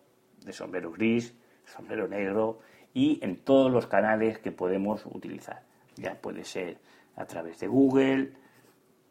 de 0.45 0.53
sombrero 0.53 0.91
gris, 0.91 1.35
sombrero 1.65 2.09
negro 2.09 2.61
y 2.95 3.19
en 3.23 3.37
todos 3.37 3.71
los 3.71 3.87
canales 3.87 4.39
que 4.39 4.53
podemos 4.53 5.05
utilizar. 5.07 5.63
Ya 5.97 6.15
puede 6.15 6.45
ser 6.45 6.79
a 7.17 7.27
través 7.27 7.61
de 7.61 7.69
Google, 7.69 8.33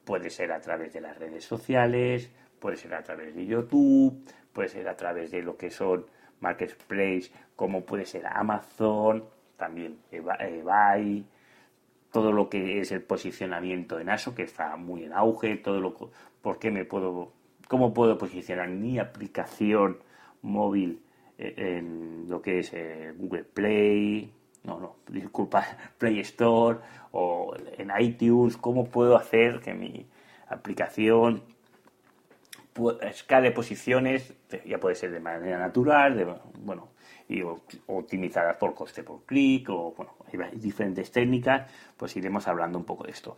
puede 0.04 0.30
ser 0.30 0.52
a 0.52 0.60
través 0.60 0.94
de 0.94 1.02
las 1.02 1.18
redes 1.18 1.46
sociales, 1.46 2.32
puede 2.60 2.78
ser 2.78 2.94
a 2.96 3.04
través 3.04 3.36
de 3.36 3.46
YouTube, 3.46 4.26
puede 4.54 4.70
ser 4.70 4.88
a 4.88 4.96
través 4.96 5.32
de 5.32 5.44
lo 5.44 5.58
que 5.58 5.70
son 5.70 6.06
marketplace, 6.40 7.32
como 7.56 7.86
puede 7.86 8.06
ser 8.06 8.26
Amazon, 8.26 9.26
también 9.58 10.00
eBay, 10.12 11.26
todo 12.16 12.32
lo 12.32 12.48
que 12.48 12.80
es 12.80 12.94
el 12.94 13.02
posicionamiento 13.02 14.00
en 14.00 14.08
ASO, 14.10 14.34
que 14.34 14.44
está 14.44 14.78
muy 14.78 15.04
en 15.04 15.12
auge, 15.12 15.58
todo 15.58 15.82
lo 15.82 16.12
por 16.42 16.64
me 16.72 16.86
puedo, 16.86 17.34
cómo 17.68 17.94
puedo 17.94 18.18
posicionar 18.18 18.70
mi 18.70 19.00
aplicación 19.00 19.98
móvil 20.42 21.02
eh, 21.38 21.54
en 21.58 22.30
lo 22.30 22.42
que 22.42 22.60
es 22.60 22.72
eh, 22.72 23.14
Google 23.18 23.44
Play, 23.44 24.32
no, 24.64 24.80
no, 24.80 24.96
disculpa, 25.10 25.66
Play 25.98 26.22
Store 26.22 26.80
o 27.12 27.54
en 27.78 27.92
iTunes, 28.00 28.56
cómo 28.56 28.86
puedo 28.86 29.18
hacer 29.18 29.60
que 29.60 29.74
mi 29.74 30.06
aplicación 30.48 31.44
escale 33.02 33.52
posiciones, 33.52 34.34
ya 34.66 34.80
puede 34.80 34.96
ser 34.96 35.12
de 35.12 35.20
manera 35.20 35.60
natural, 35.60 36.16
de, 36.16 36.34
bueno, 36.60 36.88
y 37.28 37.42
optimizadas 37.88 38.58
por 38.58 38.76
coste 38.76 39.04
por 39.04 39.24
clic 39.26 39.70
o 39.70 39.94
bueno, 39.96 40.14
diferentes 40.54 41.12
técnicas, 41.12 41.72
pues 41.98 42.16
iremos 42.16 42.48
hablando 42.48 42.78
un 42.78 42.86
poco 42.86 43.06
de 43.06 43.12
esto. 43.12 43.38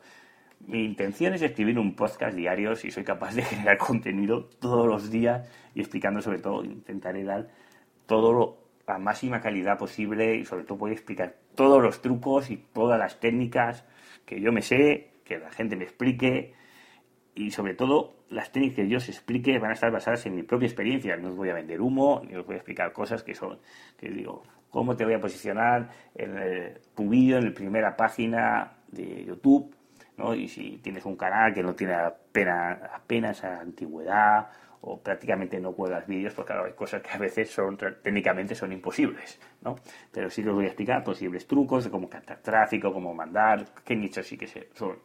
Mi 0.66 0.84
intención 0.84 1.34
es 1.34 1.42
escribir 1.42 1.78
un 1.78 1.96
podcast 1.96 2.36
diario 2.36 2.76
si 2.76 2.92
soy 2.92 3.04
capaz 3.04 3.36
de 3.36 3.42
generar 3.44 3.78
contenido 3.78 4.46
todos 4.60 4.88
los 4.88 5.10
días 5.10 5.48
y 5.76 5.82
explicando 5.82 6.22
sobre 6.22 6.40
todo, 6.40 6.64
intentaré 6.64 7.24
dar 7.24 7.48
todo 8.06 8.34
lo, 8.34 8.58
la 8.88 8.98
máxima 8.98 9.40
calidad 9.40 9.78
posible 9.78 10.36
y 10.36 10.46
sobre 10.46 10.64
todo 10.64 10.78
voy 10.78 10.92
explicar 10.92 11.36
todos 11.56 11.82
los 11.82 12.02
trucos 12.02 12.50
y 12.50 12.58
todas 12.58 13.00
las 13.00 13.20
técnicas 13.20 13.86
que 14.26 14.42
yo 14.42 14.52
me 14.52 14.62
sé, 14.62 15.12
que 15.24 15.40
la 15.40 15.52
gente 15.52 15.76
me 15.76 15.84
explique 15.84 16.54
y 17.38 17.52
sobre 17.52 17.76
todo 17.76 18.16
las 18.30 18.52
técnicas 18.52 18.78
que 18.78 18.90
yo 18.90 18.98
os 18.98 19.08
explique 19.10 19.60
van 19.60 19.70
a 19.70 19.74
estar 19.74 19.92
basadas 19.92 20.26
en 20.26 20.36
mi 20.36 20.42
propia 20.42 20.66
experiencia. 20.66 21.16
No 21.18 21.30
os 21.30 21.36
voy 21.36 21.50
a 21.50 21.54
vender 21.54 21.80
humo, 21.80 22.22
ni 22.28 22.36
os 22.36 22.46
voy 22.46 22.56
a 22.56 22.58
explicar 22.58 22.92
cosas 22.92 23.22
que 23.22 23.36
son, 23.36 23.60
que 23.96 24.10
digo, 24.10 24.42
cómo 24.72 24.96
te 24.96 25.06
voy 25.06 25.14
a 25.14 25.22
posicionar 25.22 25.88
en 26.16 26.80
tu 26.96 27.08
vídeo 27.08 27.38
en 27.38 27.46
la 27.46 27.54
primera 27.54 27.96
página 27.96 28.74
de 28.88 29.24
YouTube, 29.26 29.72
¿no? 30.18 30.34
Y 30.34 30.48
si 30.48 30.80
tienes 30.80 31.06
un 31.06 31.16
canal 31.16 31.54
que 31.54 31.62
no 31.62 31.76
tiene 31.76 31.94
apenas, 31.94 33.44
antigüedad 33.44 34.50
o 34.82 35.00
prácticamente 35.00 35.60
no 35.60 35.74
cuelgas 35.74 36.08
vídeos, 36.08 36.34
pues 36.34 36.48
claro, 36.48 36.66
hay 36.66 36.74
cosas 36.74 37.04
que 37.04 37.12
a 37.12 37.20
veces 37.20 37.52
son 37.52 37.78
técnicamente 37.78 38.56
son 38.56 38.72
imposibles, 38.72 39.40
¿no? 39.62 39.76
Pero 40.12 40.32
sí 40.32 40.44
que 40.44 40.50
voy 40.50 40.66
a 40.66 40.70
explicar 40.70 41.04
posibles 41.04 41.46
trucos 41.46 41.84
de 41.84 41.92
cómo 41.92 42.10
captar 42.10 42.40
tráfico, 42.40 42.92
cómo 42.92 43.14
mandar, 43.14 43.64
qué 43.86 43.96
nichos 43.96 44.26
sí 44.26 44.38
que 44.38 44.48
son 44.74 44.98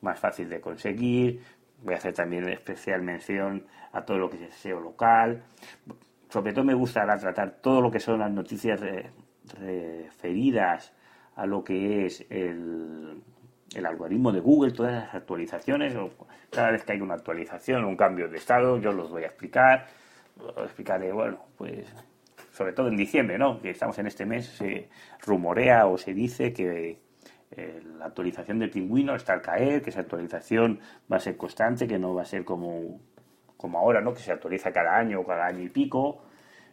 más 0.00 0.18
fáciles 0.18 0.50
de 0.50 0.60
conseguir, 0.60 1.40
Voy 1.82 1.94
a 1.94 1.96
hacer 1.98 2.12
también 2.12 2.48
especial 2.48 3.02
mención 3.02 3.66
a 3.92 4.04
todo 4.04 4.18
lo 4.18 4.30
que 4.30 4.44
es 4.44 4.54
SEO 4.54 4.80
local. 4.80 5.42
Sobre 6.28 6.52
todo 6.52 6.64
me 6.64 6.74
gustará 6.74 7.16
tratar 7.18 7.60
todo 7.62 7.80
lo 7.80 7.90
que 7.90 8.00
son 8.00 8.18
las 8.18 8.30
noticias 8.30 8.80
referidas 9.58 10.92
a 11.36 11.46
lo 11.46 11.62
que 11.62 12.04
es 12.06 12.26
el, 12.30 13.22
el 13.74 13.86
algoritmo 13.86 14.32
de 14.32 14.40
Google, 14.40 14.72
todas 14.72 14.92
las 14.92 15.14
actualizaciones. 15.14 15.94
Cada 16.50 16.72
vez 16.72 16.84
que 16.84 16.92
hay 16.92 17.00
una 17.00 17.14
actualización 17.14 17.84
o 17.84 17.88
un 17.88 17.96
cambio 17.96 18.28
de 18.28 18.36
estado, 18.36 18.78
yo 18.78 18.92
los 18.92 19.10
voy 19.10 19.22
a 19.22 19.26
explicar. 19.26 19.86
explicaré, 20.64 21.12
bueno, 21.12 21.38
pues 21.56 21.86
sobre 22.52 22.72
todo 22.72 22.88
en 22.88 22.96
diciembre, 22.96 23.38
¿no? 23.38 23.60
Que 23.60 23.70
estamos 23.70 23.98
en 24.00 24.08
este 24.08 24.26
mes, 24.26 24.46
se 24.46 24.88
rumorea 25.24 25.86
o 25.86 25.96
se 25.96 26.12
dice 26.12 26.52
que 26.52 26.98
eh, 27.50 27.82
la 27.98 28.06
actualización 28.06 28.58
del 28.58 28.70
pingüino 28.70 29.14
está 29.14 29.32
al 29.32 29.42
caer, 29.42 29.82
que 29.82 29.90
esa 29.90 30.00
actualización 30.00 30.80
va 31.10 31.16
a 31.16 31.20
ser 31.20 31.36
constante, 31.36 31.86
que 31.86 31.98
no 31.98 32.14
va 32.14 32.22
a 32.22 32.26
ser 32.26 32.44
como, 32.44 33.00
como 33.56 33.78
ahora, 33.78 34.00
¿no? 34.00 34.12
que 34.12 34.20
se 34.20 34.32
actualiza 34.32 34.72
cada 34.72 34.96
año 34.96 35.20
o 35.20 35.26
cada 35.26 35.46
año 35.46 35.62
y 35.62 35.68
pico. 35.68 36.22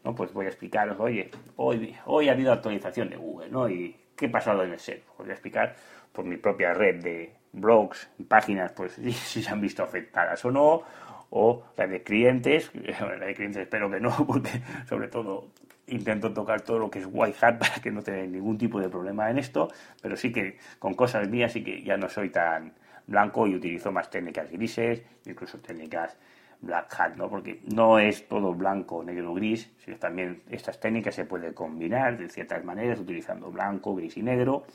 ¿no? 0.03 0.13
Pues 0.13 0.32
voy 0.34 0.46
a 0.46 0.50
explicaros, 0.50 1.00
oye, 1.00 1.32
hoy, 1.55 1.96
hoy 2.05 2.29
ha 2.29 2.34
habido 2.34 2.53
actualización 2.53 3.10
de 3.10 3.17
Google, 3.17 3.50
¿no? 3.50 3.67
Y 3.67 3.96
qué 4.15 4.27
ha 4.27 4.32
pasado 4.32 4.63
en 4.63 4.72
el 4.72 4.79
SEO. 4.79 5.00
Os 5.13 5.17
voy 5.17 5.29
a 5.29 5.34
explicar 5.34 5.75
por 6.12 6.25
mi 6.25 6.38
propia 6.38 6.74
red 6.74 7.01
de 7.03 7.34
blogs 7.51 8.10
páginas, 8.27 8.72
pues 8.72 8.94
si 8.94 9.41
se 9.41 9.50
han 9.50 9.62
visto 9.62 9.84
afectadas 9.84 10.44
o 10.46 10.51
no, 10.51 10.84
o 11.32 11.63
la 11.75 11.88
de 11.88 12.03
clientes, 12.03 12.72
la 13.00 13.25
de 13.25 13.34
clientes 13.34 13.63
espero 13.63 13.89
que 13.89 14.00
no, 14.00 14.12
porque 14.27 14.62
sobre 14.88 15.08
todo 15.08 15.50
intento 15.88 16.34
tocar 16.34 16.62
todo 16.62 16.80
lo 16.80 16.89
que 16.89 17.00
es 17.00 17.08
white 17.10 17.38
hat 17.42 17.58
para 17.60 17.75
que 17.75 17.92
no 17.92 18.01
tenga 18.01 18.25
ningún 18.25 18.58
tipo 18.58 18.80
de 18.80 18.89
problema 18.89 19.30
en 19.30 19.38
esto, 19.38 19.70
pero 20.01 20.15
sí 20.15 20.32
que 20.32 20.58
con 20.80 20.94
cosas 20.94 21.27
mías 21.30 21.54
sí 21.54 21.63
que 21.63 21.84
ya 21.84 21.98
no 21.98 22.10
soy 22.10 22.30
tan 22.30 22.74
blanco 23.08 23.48
y 23.48 23.56
utilizo 23.56 23.92
más 23.92 24.10
técnicas 24.10 24.51
grises, 24.51 25.04
incluso 25.25 25.60
técnicas 25.60 26.18
black 26.62 26.96
hat, 27.00 27.15
¿no? 27.15 27.30
Porque 27.30 27.62
no 27.74 28.00
es 28.00 28.27
todo 28.27 28.54
blanco, 28.54 29.04
negro, 29.04 29.34
gris, 29.34 29.72
sino 29.84 29.98
también 29.98 30.42
estas 30.50 30.80
técnicas 30.80 31.15
se 31.15 31.25
pueden 31.25 31.54
combinar 31.54 32.18
de 32.18 32.30
ciertas 32.30 32.63
maneras 32.63 33.00
utilizando 33.00 33.51
blanco, 33.51 33.96
gris 33.96 34.18
y 34.18 34.24
negro 34.24 34.65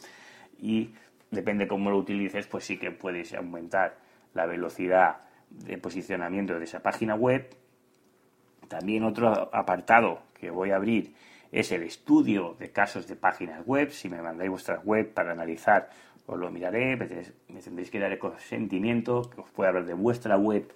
y 0.61 0.95
depende 1.31 1.67
cómo 1.67 1.91
lo 1.91 1.99
utilices, 1.99 2.47
pues 2.47 2.65
sí 2.65 2.79
que 2.79 2.91
puedes 2.91 3.35
aumentar 3.35 3.97
la 4.35 4.47
velocidad 4.47 5.19
de 5.51 5.79
posicionamiento 5.79 6.59
de 6.59 6.65
esa 6.65 6.81
página 6.81 7.15
web. 7.15 7.49
También 8.71 9.03
otro 9.03 9.51
apartado 9.53 10.21
que 10.39 10.53
voy 10.53 10.71
a 10.71 10.77
abrir 10.77 11.13
es 11.51 11.73
el 11.73 11.83
estudio 11.83 12.55
de 12.61 12.71
casos 12.71 13.09
de 13.09 13.17
páginas 13.17 13.67
web. 13.67 13.91
Si 13.91 14.09
me 14.09 14.23
mandáis 14.23 14.49
vuestras 14.49 14.85
web 14.85 15.13
para 15.13 15.33
analizar, 15.33 15.91
os 16.27 16.39
lo 16.39 16.53
miraré. 16.53 16.97
Me 17.49 17.61
tendréis 17.61 17.91
que 17.91 17.99
dar 17.99 18.13
el 18.13 18.21
consentimiento, 18.21 19.29
que 19.29 19.41
os 19.41 19.51
pueda 19.51 19.71
hablar 19.71 19.87
de 19.87 19.95
vuestra 19.95 20.37
web 20.37 20.73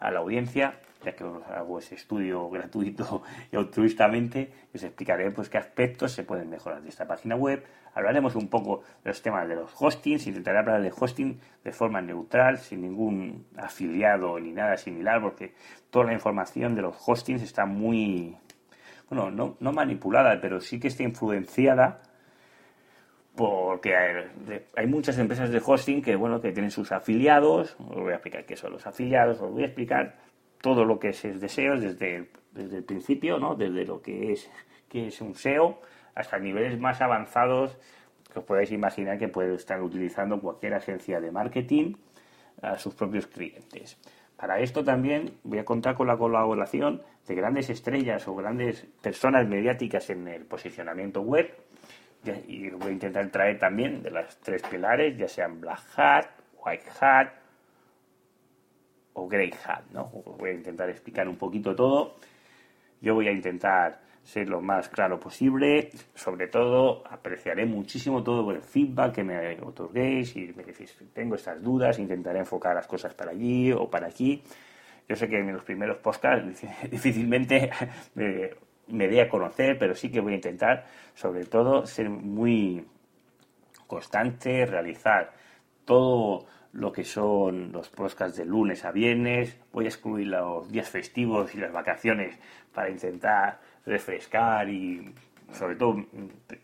a 0.00 0.10
la 0.10 0.20
audiencia, 0.20 0.80
ya 1.04 1.14
que 1.14 1.24
os 1.24 1.46
hago 1.48 1.80
ese 1.80 1.96
estudio 1.96 2.48
gratuito 2.56 3.22
y 3.52 3.56
altruistamente. 3.56 4.50
Os 4.74 4.82
explicaré 4.82 5.30
pues, 5.30 5.50
qué 5.50 5.58
aspectos 5.58 6.12
se 6.12 6.22
pueden 6.22 6.48
mejorar 6.48 6.80
de 6.80 6.88
esta 6.88 7.06
página 7.06 7.36
web. 7.36 7.62
Hablaremos 7.94 8.34
un 8.34 8.48
poco 8.48 8.82
de 9.02 9.10
los 9.10 9.22
temas 9.22 9.48
de 9.48 9.54
los 9.54 9.70
hostings. 9.78 10.26
Intentaré 10.26 10.58
hablar 10.58 10.82
de 10.82 10.92
hosting 10.96 11.38
de 11.62 11.72
forma 11.72 12.00
neutral, 12.00 12.58
sin 12.58 12.82
ningún 12.82 13.46
afiliado 13.56 14.38
ni 14.38 14.52
nada 14.52 14.76
similar, 14.76 15.22
porque 15.22 15.54
toda 15.90 16.06
la 16.06 16.12
información 16.12 16.74
de 16.74 16.82
los 16.82 16.96
hostings 17.06 17.42
está 17.42 17.64
muy 17.66 18.36
bueno, 19.08 19.56
no, 19.60 19.72
manipulada, 19.72 20.40
pero 20.40 20.60
sí 20.60 20.80
que 20.80 20.88
está 20.88 21.02
influenciada 21.02 22.02
porque 23.36 23.94
hay, 23.96 24.86
muchas 24.86 25.18
empresas 25.18 25.50
de 25.50 25.60
hosting 25.64 26.02
que 26.02 26.14
bueno 26.14 26.40
que 26.40 26.52
tienen 26.52 26.70
sus 26.70 26.92
afiliados 26.92 27.76
os 27.80 27.96
voy 27.96 28.12
a 28.12 28.14
explicar 28.14 28.46
qué 28.46 28.56
son 28.56 28.72
los 28.72 28.86
afiliados 28.86 29.40
os 29.40 29.50
voy 29.50 29.64
a 29.64 29.66
explicar 29.66 30.14
todo 30.60 30.84
lo 30.84 31.00
que 31.00 31.08
es 31.08 31.24
el 31.24 31.40
deseo 31.40 31.76
desde, 31.76 32.28
el 32.54 32.84
principio 32.84 33.38
no 33.40 33.56
desde 33.56 33.84
lo 33.84 34.00
que 34.00 34.30
es 34.30 34.48
que 34.88 35.08
es 35.08 35.20
un 35.20 35.34
SEO 35.34 35.80
hasta 36.14 36.38
niveles 36.38 36.78
más 36.78 37.00
avanzados 37.00 37.76
que 38.32 38.38
os 38.40 38.44
podáis 38.44 38.72
imaginar 38.72 39.18
que 39.18 39.28
puede 39.28 39.54
estar 39.54 39.80
utilizando 39.82 40.40
cualquier 40.40 40.74
agencia 40.74 41.20
de 41.20 41.30
marketing 41.30 41.94
a 42.62 42.78
sus 42.78 42.94
propios 42.94 43.26
clientes 43.26 43.98
para 44.36 44.58
esto 44.58 44.84
también 44.84 45.38
voy 45.44 45.58
a 45.58 45.64
contar 45.64 45.94
con 45.94 46.06
la 46.06 46.16
colaboración 46.16 47.02
de 47.26 47.34
grandes 47.34 47.70
estrellas 47.70 48.26
o 48.26 48.34
grandes 48.34 48.86
personas 49.00 49.46
mediáticas 49.48 50.10
en 50.10 50.26
el 50.28 50.44
posicionamiento 50.44 51.22
web. 51.22 51.50
Y 52.46 52.70
voy 52.70 52.88
a 52.88 52.92
intentar 52.92 53.28
traer 53.30 53.58
también 53.58 54.02
de 54.02 54.10
las 54.10 54.38
tres 54.40 54.62
pilares, 54.62 55.16
ya 55.16 55.28
sean 55.28 55.60
Black 55.60 55.80
Hat, 55.96 56.26
White 56.56 56.90
Hat 57.00 57.28
o 59.12 59.28
Grey 59.28 59.52
Hat. 59.64 59.84
¿no? 59.92 60.10
Voy 60.38 60.50
a 60.50 60.54
intentar 60.54 60.90
explicar 60.90 61.28
un 61.28 61.36
poquito 61.36 61.74
todo. 61.74 62.16
Yo 63.04 63.14
voy 63.14 63.28
a 63.28 63.32
intentar 63.32 64.00
ser 64.22 64.48
lo 64.48 64.62
más 64.62 64.88
claro 64.88 65.20
posible. 65.20 65.90
Sobre 66.14 66.48
todo, 66.48 67.06
apreciaré 67.06 67.66
muchísimo 67.66 68.22
todo 68.22 68.50
el 68.50 68.62
feedback 68.62 69.16
que 69.16 69.22
me 69.22 69.60
otorguéis 69.60 70.34
y 70.36 70.54
me 70.56 70.64
decís, 70.64 70.96
tengo 71.12 71.34
estas 71.34 71.62
dudas, 71.62 71.98
intentaré 71.98 72.38
enfocar 72.38 72.74
las 72.74 72.86
cosas 72.86 73.12
para 73.12 73.32
allí 73.32 73.70
o 73.72 73.90
para 73.90 74.06
aquí. 74.06 74.42
Yo 75.06 75.14
sé 75.16 75.28
que 75.28 75.38
en 75.38 75.52
los 75.52 75.64
primeros 75.64 75.98
podcasts 75.98 76.66
difícilmente 76.90 77.70
me, 78.14 78.48
me 78.88 79.06
dé 79.06 79.20
a 79.20 79.28
conocer, 79.28 79.76
pero 79.78 79.94
sí 79.94 80.10
que 80.10 80.20
voy 80.20 80.32
a 80.32 80.36
intentar, 80.36 80.86
sobre 81.12 81.44
todo, 81.44 81.84
ser 81.84 82.08
muy 82.08 82.86
constante, 83.86 84.64
realizar 84.64 85.30
todo 85.84 86.46
lo 86.74 86.92
que 86.92 87.04
son 87.04 87.72
los 87.72 87.88
podcasts 87.88 88.36
de 88.36 88.44
lunes 88.44 88.84
a 88.84 88.90
viernes. 88.90 89.56
Voy 89.72 89.86
a 89.86 89.88
excluir 89.88 90.26
los 90.26 90.70
días 90.70 90.88
festivos 90.88 91.54
y 91.54 91.58
las 91.58 91.72
vacaciones 91.72 92.36
para 92.74 92.90
intentar 92.90 93.60
refrescar 93.86 94.68
y 94.68 95.14
sobre 95.52 95.76
todo 95.76 96.04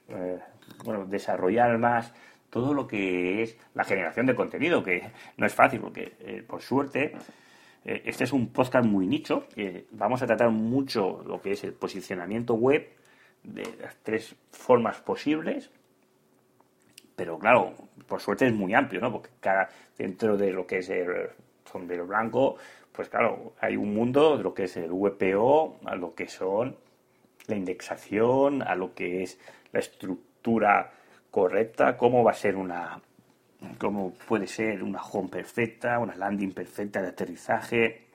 eh, 0.08 0.38
bueno, 0.84 1.06
desarrollar 1.06 1.78
más 1.78 2.12
todo 2.50 2.74
lo 2.74 2.88
que 2.88 3.42
es 3.42 3.56
la 3.74 3.84
generación 3.84 4.26
de 4.26 4.34
contenido, 4.34 4.82
que 4.82 5.12
no 5.36 5.46
es 5.46 5.54
fácil 5.54 5.80
porque 5.80 6.14
eh, 6.20 6.42
por 6.44 6.60
suerte 6.60 7.14
eh, 7.84 8.02
este 8.04 8.24
es 8.24 8.32
un 8.32 8.48
podcast 8.48 8.86
muy 8.86 9.06
nicho, 9.06 9.46
vamos 9.92 10.22
a 10.22 10.26
tratar 10.26 10.50
mucho 10.50 11.22
lo 11.24 11.40
que 11.40 11.52
es 11.52 11.62
el 11.62 11.72
posicionamiento 11.72 12.54
web 12.54 12.88
de 13.44 13.62
las 13.80 13.96
tres 14.02 14.34
formas 14.50 15.00
posibles, 15.00 15.70
pero 17.20 17.38
claro, 17.38 17.74
por 18.08 18.18
suerte 18.18 18.46
es 18.46 18.54
muy 18.54 18.72
amplio, 18.72 18.98
¿no? 18.98 19.12
Porque 19.12 19.28
cada, 19.40 19.68
dentro 19.98 20.38
de 20.38 20.52
lo 20.52 20.66
que 20.66 20.78
es 20.78 20.88
el 20.88 21.28
sondero 21.70 22.06
blanco, 22.06 22.56
pues 22.90 23.10
claro, 23.10 23.52
hay 23.60 23.76
un 23.76 23.92
mundo 23.92 24.38
de 24.38 24.42
lo 24.42 24.54
que 24.54 24.64
es 24.64 24.74
el 24.78 24.90
VPO, 24.90 25.80
a 25.84 25.96
lo 25.96 26.14
que 26.14 26.28
son 26.28 26.78
la 27.46 27.56
indexación, 27.56 28.62
a 28.62 28.74
lo 28.74 28.94
que 28.94 29.22
es 29.22 29.38
la 29.70 29.80
estructura 29.80 30.92
correcta, 31.30 31.98
cómo 31.98 32.24
va 32.24 32.30
a 32.30 32.34
ser 32.34 32.56
una, 32.56 32.98
cómo 33.76 34.14
puede 34.26 34.46
ser 34.46 34.82
una 34.82 35.02
home 35.02 35.28
perfecta, 35.28 35.98
una 35.98 36.16
landing 36.16 36.54
perfecta 36.54 37.02
de 37.02 37.08
aterrizaje. 37.08 38.06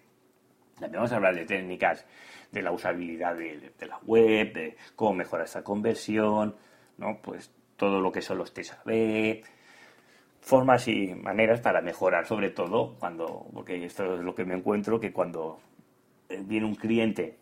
También 0.79 0.93
vamos 0.93 1.11
a 1.11 1.17
hablar 1.17 1.35
de 1.35 1.45
técnicas 1.45 2.07
de 2.51 2.63
la 2.63 2.71
usabilidad 2.71 3.35
de, 3.35 3.71
la 3.87 3.99
web, 3.99 4.51
de 4.51 4.77
cómo 4.95 5.13
mejorar 5.13 5.45
esa 5.45 5.63
conversión, 5.63 6.55
¿no? 6.97 7.19
Pues 7.21 7.51
todo 7.77 7.99
lo 8.01 8.11
que 8.11 8.21
son 8.21 8.37
los 8.37 8.53
TSAB, 8.53 9.41
formas 10.39 10.87
y 10.87 11.13
maneras 11.15 11.59
para 11.61 11.81
mejorar, 11.81 12.25
sobre 12.27 12.51
todo 12.51 12.95
cuando, 12.99 13.47
porque 13.53 13.83
esto 13.85 14.15
es 14.15 14.21
lo 14.21 14.35
que 14.35 14.45
me 14.45 14.55
encuentro, 14.55 14.99
que 14.99 15.11
cuando 15.11 15.59
viene 16.29 16.65
un 16.65 16.75
cliente 16.75 17.37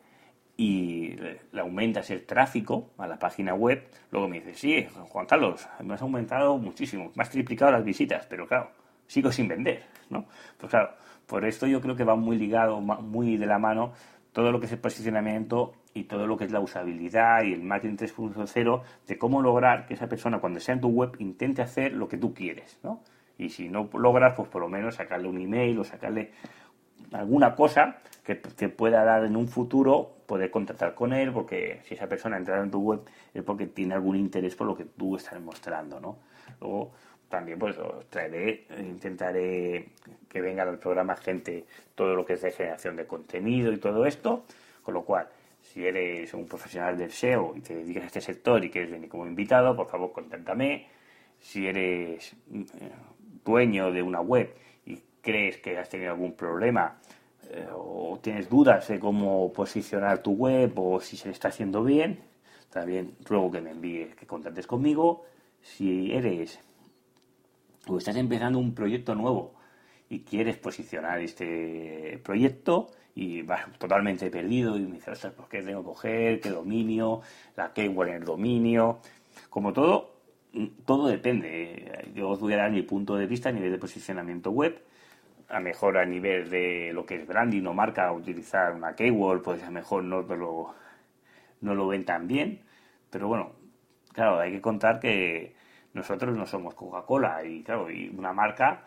y 0.55 1.15
le 1.15 1.61
aumentas 1.61 2.09
el 2.11 2.25
tráfico 2.25 2.91
a 2.97 3.07
la 3.07 3.17
página 3.17 3.53
web, 3.55 3.87
luego 4.11 4.27
me 4.27 4.39
dice, 4.39 4.53
sí, 4.53 4.87
Juan 5.09 5.25
Carlos, 5.25 5.67
me 5.83 5.95
has 5.95 6.01
aumentado 6.01 6.57
muchísimo, 6.57 7.11
me 7.15 7.23
has 7.23 7.29
triplicado 7.29 7.71
las 7.71 7.83
visitas, 7.83 8.25
pero 8.27 8.47
claro, 8.47 8.71
sigo 9.07 9.31
sin 9.31 9.47
vender, 9.47 9.83
¿no? 10.09 10.25
Pues 10.57 10.69
claro, 10.69 10.95
por 11.25 11.45
esto 11.45 11.67
yo 11.67 11.81
creo 11.81 11.95
que 11.95 12.03
va 12.03 12.15
muy 12.15 12.37
ligado, 12.37 12.79
muy 12.79 13.37
de 13.37 13.45
la 13.45 13.59
mano 13.59 13.93
todo 14.31 14.51
lo 14.51 14.59
que 14.59 14.65
es 14.65 14.71
el 14.71 14.79
posicionamiento 14.79 15.73
y 15.93 16.05
todo 16.05 16.27
lo 16.27 16.37
que 16.37 16.45
es 16.45 16.51
la 16.51 16.59
usabilidad 16.59 17.43
y 17.43 17.53
el 17.53 17.63
marketing 17.63 17.97
3.0 17.97 18.81
de 19.07 19.17
cómo 19.17 19.41
lograr 19.41 19.85
que 19.85 19.93
esa 19.93 20.07
persona 20.07 20.39
cuando 20.39 20.59
sea 20.59 20.73
en 20.73 20.81
tu 20.81 20.89
web 20.89 21.11
intente 21.19 21.61
hacer 21.61 21.93
lo 21.93 22.07
que 22.07 22.17
tú 22.17 22.33
quieres, 22.33 22.79
¿no? 22.83 23.01
Y 23.37 23.49
si 23.49 23.69
no 23.69 23.89
logras, 23.93 24.33
pues 24.35 24.49
por 24.49 24.61
lo 24.61 24.69
menos 24.69 24.95
sacarle 24.95 25.27
un 25.27 25.39
email 25.39 25.79
o 25.79 25.83
sacarle 25.83 26.31
alguna 27.11 27.55
cosa 27.55 27.97
que 28.23 28.35
te 28.35 28.69
pueda 28.69 29.03
dar 29.03 29.25
en 29.25 29.35
un 29.35 29.47
futuro 29.47 30.17
poder 30.25 30.49
contactar 30.49 30.95
con 30.95 31.13
él, 31.13 31.31
porque 31.31 31.81
si 31.83 31.95
esa 31.95 32.07
persona 32.07 32.37
entra 32.37 32.61
en 32.61 32.71
tu 32.71 32.79
web 32.79 33.01
es 33.33 33.43
porque 33.43 33.67
tiene 33.67 33.93
algún 33.93 34.15
interés 34.15 34.55
por 34.55 34.67
lo 34.67 34.75
que 34.75 34.85
tú 34.85 35.15
estás 35.15 35.39
mostrando, 35.41 35.99
¿no? 35.99 36.17
Luego 36.61 36.91
también 37.29 37.59
pues 37.59 37.75
traeré, 38.09 38.67
intentaré 38.79 39.89
que 40.29 40.41
venga 40.41 40.63
al 40.63 40.77
programa 40.77 41.15
gente 41.15 41.65
todo 41.95 42.15
lo 42.15 42.25
que 42.25 42.33
es 42.33 42.41
de 42.41 42.51
generación 42.51 42.95
de 42.95 43.05
contenido 43.05 43.71
y 43.73 43.77
todo 43.77 44.05
esto, 44.05 44.43
con 44.83 44.93
lo 44.93 45.03
cual 45.03 45.27
si 45.73 45.87
eres 45.87 46.31
un 46.35 46.45
profesional 46.45 46.95
del 46.95 47.11
SEO 47.11 47.55
y 47.55 47.61
te 47.61 47.73
dedicas 47.75 48.03
a 48.03 48.05
este 48.07 48.21
sector 48.21 48.63
y 48.63 48.69
quieres 48.69 48.91
venir 48.91 49.09
como 49.09 49.25
invitado, 49.25 49.75
por 49.75 49.87
favor 49.87 50.11
contáctame. 50.11 50.87
Si 51.39 51.65
eres 51.65 52.35
eh, 52.53 52.91
dueño 53.43 53.91
de 53.91 54.03
una 54.03 54.21
web 54.21 54.53
y 54.85 54.99
crees 55.19 55.57
que 55.57 55.79
has 55.79 55.89
tenido 55.89 56.11
algún 56.11 56.33
problema 56.33 56.99
eh, 57.49 57.67
o 57.73 58.19
tienes 58.21 58.47
dudas 58.49 58.87
de 58.87 58.99
cómo 58.99 59.51
posicionar 59.51 60.21
tu 60.21 60.33
web 60.33 60.77
o 60.77 61.01
si 61.01 61.17
se 61.17 61.31
está 61.31 61.47
haciendo 61.47 61.83
bien, 61.83 62.19
también 62.69 63.15
ruego 63.25 63.51
que 63.51 63.61
me 63.61 63.71
envíes, 63.71 64.15
que 64.15 64.27
contactes 64.27 64.67
conmigo. 64.67 65.25
Si 65.59 66.13
eres 66.13 66.59
o 67.87 67.97
estás 67.97 68.15
empezando 68.15 68.59
un 68.59 68.75
proyecto 68.75 69.15
nuevo 69.15 69.55
y 70.07 70.19
quieres 70.19 70.55
posicionar 70.57 71.19
este 71.19 72.21
proyecto 72.23 72.91
y 73.15 73.41
vas 73.43 73.65
totalmente 73.77 74.29
perdido 74.29 74.77
y 74.77 74.81
me 74.81 74.95
dices, 74.95 75.27
¿por 75.35 75.47
qué 75.47 75.61
tengo 75.61 75.81
que 75.81 75.85
coger? 75.85 76.39
¿Qué 76.39 76.49
dominio? 76.49 77.21
¿La 77.55 77.73
keyword 77.73 78.09
en 78.09 78.15
el 78.15 78.25
dominio? 78.25 78.99
Como 79.49 79.73
todo, 79.73 80.15
todo 80.85 81.07
depende. 81.07 82.11
Yo 82.15 82.29
os 82.29 82.39
voy 82.39 82.53
a 82.53 82.57
dar 82.57 82.71
mi 82.71 82.81
punto 82.81 83.15
de 83.15 83.27
vista 83.27 83.49
a 83.49 83.51
nivel 83.51 83.71
de 83.71 83.77
posicionamiento 83.77 84.51
web 84.51 84.81
a 85.53 85.59
mejor 85.59 85.97
a 85.97 86.05
nivel 86.05 86.49
de 86.49 86.91
lo 86.93 87.05
que 87.05 87.15
es 87.15 87.27
branding 87.27 87.65
o 87.65 87.73
marca, 87.73 88.11
utilizar 88.11 88.73
una 88.73 88.95
keyword, 88.95 89.41
pues 89.43 89.63
a 89.63 89.69
mejor 89.69 90.03
no 90.03 90.21
lo, 90.21 90.73
no 91.61 91.75
lo 91.75 91.87
ven 91.87 92.05
tan 92.05 92.27
bien, 92.27 92.61
pero 93.09 93.27
bueno, 93.27 93.51
claro, 94.13 94.39
hay 94.39 94.51
que 94.51 94.61
contar 94.61 94.99
que 94.99 95.55
nosotros 95.93 96.35
no 96.35 96.47
somos 96.47 96.73
Coca-Cola 96.73 97.45
y 97.45 97.63
claro, 97.63 97.91
y 97.91 98.09
una 98.09 98.33
marca, 98.33 98.83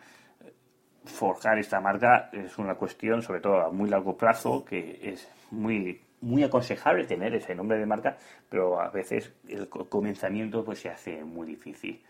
forjar 1.07 1.57
esta 1.57 1.79
marca 1.79 2.29
es 2.31 2.57
una 2.57 2.75
cuestión, 2.75 3.21
sobre 3.21 3.41
todo 3.41 3.61
a 3.61 3.71
muy 3.71 3.89
largo 3.89 4.17
plazo, 4.17 4.63
que 4.63 4.99
es 5.01 5.29
muy 5.51 6.01
muy 6.21 6.43
aconsejable 6.43 7.05
tener 7.05 7.35
ese 7.35 7.53
nombre 7.53 7.77
de 7.77 7.85
marca, 7.85 8.17
pero 8.49 8.81
a 8.81 8.89
veces 8.89 9.33
el 9.47 9.69
comenzamiento 9.69 10.63
pues 10.63 10.79
se 10.79 10.89
hace 10.89 11.23
muy 11.23 11.47
difícil. 11.47 12.01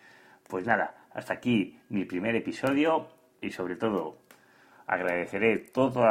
Pues 0.47 0.65
nada, 0.65 0.95
hasta 1.13 1.33
aquí 1.33 1.79
mi 1.89 2.05
primer 2.05 2.35
episodio 2.35 3.07
y 3.41 3.49
sobre 3.49 3.75
todo 3.75 4.17
agradeceré 4.85 5.57
todo 5.57 6.05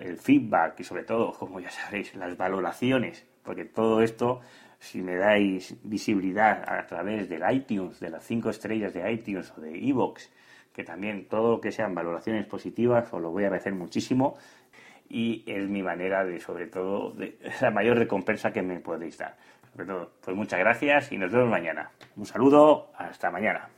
el 0.00 0.18
feedback 0.18 0.80
y 0.80 0.84
sobre 0.84 1.04
todo, 1.04 1.32
como 1.32 1.60
ya 1.60 1.70
sabéis, 1.70 2.14
las 2.14 2.36
valoraciones, 2.36 3.26
porque 3.42 3.64
todo 3.64 4.02
esto, 4.02 4.40
si 4.78 5.00
me 5.00 5.16
dais 5.16 5.74
visibilidad 5.82 6.62
a 6.68 6.86
través 6.86 7.30
del 7.30 7.42
iTunes, 7.50 7.98
de 7.98 8.10
las 8.10 8.24
cinco 8.24 8.50
estrellas 8.50 8.92
de 8.92 9.10
iTunes 9.10 9.50
o 9.56 9.62
de 9.62 9.88
Evox, 9.88 10.30
que 10.72 10.84
también 10.84 11.26
todo 11.28 11.52
lo 11.52 11.60
que 11.60 11.72
sean 11.72 11.94
valoraciones 11.94 12.46
positivas 12.46 13.12
os 13.12 13.20
lo 13.20 13.30
voy 13.30 13.44
a 13.44 13.46
agradecer 13.46 13.74
muchísimo 13.74 14.36
y 15.08 15.42
es 15.46 15.68
mi 15.68 15.82
manera 15.82 16.24
de, 16.24 16.38
sobre 16.40 16.66
todo, 16.66 17.12
de 17.12 17.38
la 17.60 17.70
mayor 17.70 17.98
recompensa 17.98 18.52
que 18.52 18.62
me 18.62 18.80
podéis 18.80 19.18
dar. 19.18 19.36
Sobre 19.72 19.86
todo, 19.86 20.12
pues 20.22 20.36
muchas 20.36 20.58
gracias 20.58 21.12
y 21.12 21.18
nos 21.18 21.32
vemos 21.32 21.48
mañana. 21.48 21.90
Un 22.16 22.26
saludo, 22.26 22.90
hasta 22.96 23.30
mañana. 23.30 23.68